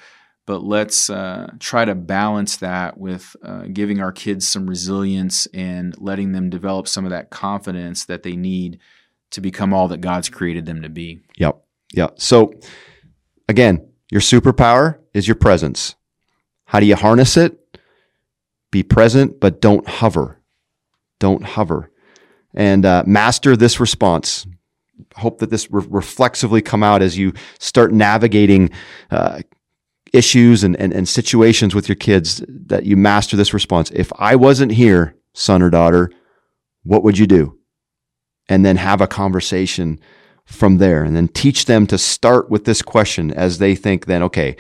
but 0.50 0.64
let's 0.64 1.12
uh, 1.12 1.52
try 1.60 1.86
to 1.86 1.94
balance 1.94 2.58
that 2.58 2.98
with 2.98 3.36
uh, 3.44 3.66
giving 3.72 4.02
our 4.02 4.12
kids 4.12 4.48
some 4.48 4.68
resilience 4.68 5.46
and 5.54 5.94
letting 6.02 6.32
them 6.32 6.50
develop 6.50 6.88
some 6.88 7.06
of 7.06 7.12
that 7.12 7.30
confidence 7.30 8.06
that 8.06 8.24
they 8.24 8.36
need 8.36 8.80
to 9.30 9.42
become 9.42 9.76
all 9.76 9.88
that 9.90 10.02
God's 10.02 10.28
created 10.28 10.66
them 10.66 10.82
to 10.82 10.90
be. 10.90 11.20
Yep. 11.38 11.62
Yep. 11.94 12.20
So 12.20 12.52
again, 13.48 13.88
your 14.10 14.22
superpower 14.22 14.98
is 15.14 15.28
your 15.28 15.36
presence. 15.36 15.94
How 16.66 16.80
do 16.80 16.88
you 16.88 16.96
harness 16.96 17.38
it? 17.38 17.56
Be 18.72 18.82
present, 18.82 19.40
but 19.40 19.62
don't 19.62 19.88
hover. 19.88 20.42
Don't 21.20 21.44
hover. 21.44 21.92
And 22.56 22.88
uh, 22.88 23.04
master 23.06 23.56
this 23.56 23.80
response. 23.80 24.48
Hope 25.16 25.38
that 25.42 25.52
this 25.52 25.70
re- 25.70 25.86
reflexively 25.88 26.64
come 26.64 26.82
out 26.82 27.04
as 27.04 27.20
you 27.20 27.34
start 27.60 27.94
navigating 27.94 28.72
uh, 29.12 29.42
issues 30.14 30.64
and, 30.64 30.76
and, 30.78 30.94
and 30.94 31.08
situations 31.08 31.76
with 31.76 31.88
your 31.88 31.96
kids 31.96 32.44
that 32.48 32.86
you 32.86 32.98
master 32.98 33.38
this 33.38 33.54
response. 33.54 33.92
If 33.92 34.12
I 34.18 34.36
wasn't 34.36 34.72
here, 34.74 35.16
son 35.34 35.62
or 35.62 35.70
daughter, 35.70 36.12
what 36.84 37.04
would 37.04 37.18
you 37.18 37.28
do? 37.28 37.58
And 38.48 38.66
then 38.66 38.78
have 38.78 39.02
a 39.02 39.08
conversation 39.08 40.00
from 40.46 40.78
there 40.78 41.04
and 41.04 41.16
then 41.16 41.28
teach 41.28 41.66
them 41.66 41.86
to 41.86 41.98
start 41.98 42.50
with 42.50 42.66
this 42.66 42.82
question 42.82 43.32
as 43.32 43.60
they 43.60 43.76
think 43.76 44.08
then 44.08 44.24
okay 44.24 44.56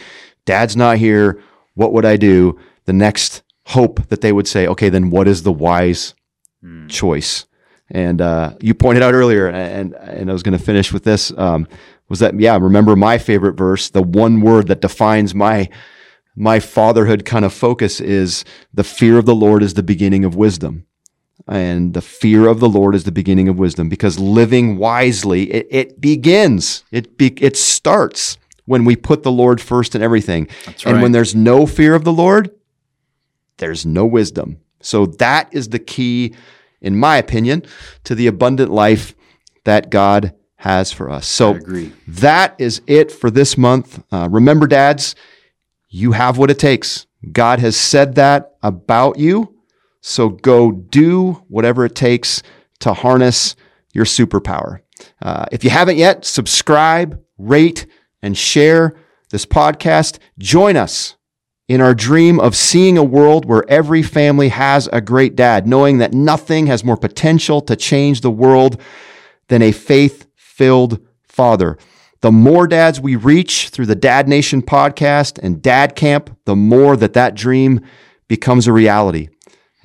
dad's 0.45 0.77
not 0.77 0.99
here 0.99 1.41
what 1.73 1.91
would 1.91 2.05
i 2.05 2.15
do 2.15 2.55
the 2.85 2.93
next 2.93 3.41
hope 3.65 4.07
that 4.09 4.21
they 4.21 4.31
would 4.31 4.47
say 4.47 4.67
okay 4.67 4.89
then 4.89 5.09
what 5.09 5.27
is 5.27 5.41
the 5.41 5.51
wise 5.51 6.13
Hmm. 6.61 6.87
choice 6.87 7.45
and 7.89 8.19
uh, 8.21 8.53
you 8.59 8.73
pointed 8.73 9.01
out 9.01 9.13
earlier 9.13 9.47
and 9.47 9.95
and 9.95 10.29
i 10.29 10.33
was 10.33 10.43
going 10.43 10.57
to 10.57 10.63
finish 10.63 10.91
with 10.91 11.05
this 11.05 11.31
um, 11.37 11.67
was 12.09 12.19
that 12.19 12.39
yeah 12.39 12.57
remember 12.57 12.95
my 12.95 13.17
favorite 13.17 13.53
verse 13.53 13.89
the 13.89 14.01
one 14.01 14.41
word 14.41 14.67
that 14.67 14.81
defines 14.81 15.33
my 15.33 15.69
my 16.35 16.59
fatherhood 16.59 17.25
kind 17.25 17.45
of 17.45 17.53
focus 17.53 17.99
is 18.01 18.43
the 18.73 18.83
fear 18.83 19.17
of 19.17 19.25
the 19.25 19.35
lord 19.35 19.63
is 19.63 19.75
the 19.75 19.83
beginning 19.83 20.25
of 20.25 20.35
wisdom 20.35 20.85
and 21.47 21.93
the 21.93 22.01
fear 22.01 22.47
of 22.47 22.59
the 22.59 22.69
Lord 22.69 22.93
is 22.93 23.05
the 23.05 23.11
beginning 23.11 23.49
of 23.49 23.57
wisdom 23.57 23.89
because 23.89 24.19
living 24.19 24.77
wisely, 24.77 25.51
it, 25.51 25.67
it 25.71 26.01
begins, 26.01 26.83
it, 26.91 27.17
be, 27.17 27.33
it 27.41 27.57
starts 27.57 28.37
when 28.65 28.85
we 28.85 28.95
put 28.95 29.23
the 29.23 29.31
Lord 29.31 29.59
first 29.59 29.95
in 29.95 30.03
everything. 30.03 30.47
That's 30.65 30.85
and 30.85 31.01
when 31.01 31.11
there's 31.11 31.33
no 31.33 31.65
fear 31.65 31.95
of 31.95 32.03
the 32.03 32.13
Lord, 32.13 32.51
there's 33.57 33.85
no 33.85 34.05
wisdom. 34.05 34.59
So 34.81 35.07
that 35.07 35.49
is 35.51 35.69
the 35.69 35.79
key, 35.79 36.35
in 36.81 36.95
my 36.95 37.17
opinion, 37.17 37.63
to 38.03 38.13
the 38.13 38.27
abundant 38.27 38.71
life 38.71 39.15
that 39.63 39.89
God 39.89 40.35
has 40.59 40.91
for 40.91 41.09
us. 41.09 41.25
So 41.25 41.53
that 42.05 42.53
is 42.57 42.81
it 42.85 43.13
for 43.13 43.31
this 43.31 43.57
month. 43.57 44.03
Uh, 44.11 44.27
remember, 44.29 44.67
dads, 44.67 45.15
you 45.87 46.11
have 46.11 46.37
what 46.37 46.51
it 46.51 46.59
takes. 46.59 47.07
God 47.31 47.59
has 47.59 47.77
said 47.77 48.15
that 48.15 48.57
about 48.61 49.17
you. 49.17 49.55
So 50.01 50.27
go 50.27 50.71
do 50.71 51.43
whatever 51.47 51.85
it 51.85 51.95
takes 51.95 52.43
to 52.81 52.93
harness 52.93 53.55
your 53.93 54.03
superpower. 54.03 54.81
Uh, 55.21 55.45
if 55.49 55.63
you 55.63 55.69
haven't 55.69 55.95
yet, 55.95 56.25
subscribe, 56.25 57.21
rate, 57.37 57.87
and 58.21 58.37
share 58.37 58.97
this 59.31 59.45
podcast. 59.45 60.19
Join 60.37 60.75
us 60.75 61.15
in 61.69 61.79
our 61.79 61.95
dream 61.95 62.37
of 62.37 62.53
seeing 62.53 62.97
a 62.97 63.03
world 63.03 63.45
where 63.45 63.63
every 63.69 64.03
family 64.03 64.49
has 64.49 64.89
a 64.91 64.99
great 64.99 65.37
dad, 65.37 65.65
knowing 65.67 65.99
that 65.99 66.13
nothing 66.13 66.67
has 66.67 66.83
more 66.83 66.97
potential 66.97 67.61
to 67.61 67.77
change 67.77 68.19
the 68.19 68.31
world 68.31 68.81
than 69.47 69.61
a 69.61 69.71
faith 69.71 70.25
filled 70.59 70.99
father. 71.23 71.77
The 72.19 72.31
more 72.33 72.67
dads 72.67 72.99
we 72.99 73.15
reach 73.15 73.69
through 73.69 73.85
the 73.85 73.95
Dad 73.95 74.27
Nation 74.27 74.61
podcast 74.61 75.39
and 75.41 75.61
Dad 75.61 75.95
Camp, 75.95 76.37
the 76.43 76.55
more 76.55 76.97
that 76.97 77.13
that 77.13 77.33
dream 77.33 77.79
becomes 78.27 78.67
a 78.67 78.73
reality. 78.73 79.29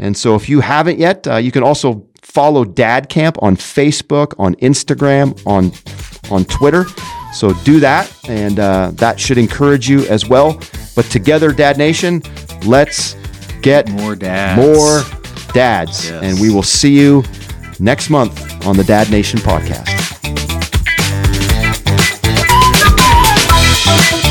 And 0.01 0.17
so 0.17 0.35
if 0.35 0.49
you 0.49 0.59
haven't 0.61 0.99
yet, 0.99 1.29
uh, 1.29 1.37
you 1.37 1.53
can 1.53 1.63
also 1.63 2.09
follow 2.23 2.65
Dad 2.65 3.09
Camp 3.09 3.37
on 3.41 3.55
Facebook, 3.57 4.35
on 4.37 4.57
Instagram, 4.57 5.41
on, 5.47 5.71
on 6.33 6.45
Twitter. 6.47 6.87
So 7.33 7.53
do 7.63 7.79
that, 7.81 8.11
and 8.29 8.59
uh, 8.59 8.91
that 8.95 9.21
should 9.21 9.39
encourage 9.39 9.89
you 9.89 10.05
as 10.09 10.29
well. 10.29 10.59
But 10.97 11.05
together, 11.07 11.53
Dad 11.53 11.79
Nation, 11.79 12.21
let's 12.67 13.15
get 13.63 13.89
More 13.91 14.17
dads. 14.17 14.61
more 14.61 15.03
dads. 15.53 16.11
Yes. 16.11 16.23
And 16.25 16.41
we 16.41 16.51
will 16.53 16.65
see 16.65 16.99
you 17.01 17.23
next 17.79 18.11
month 18.11 18.67
on 18.67 18.77
the 18.77 18.85
Dad 18.85 19.09
Nation 19.11 19.39
podcast. 19.39 19.93
oh 23.87 24.16
you. 24.16 24.24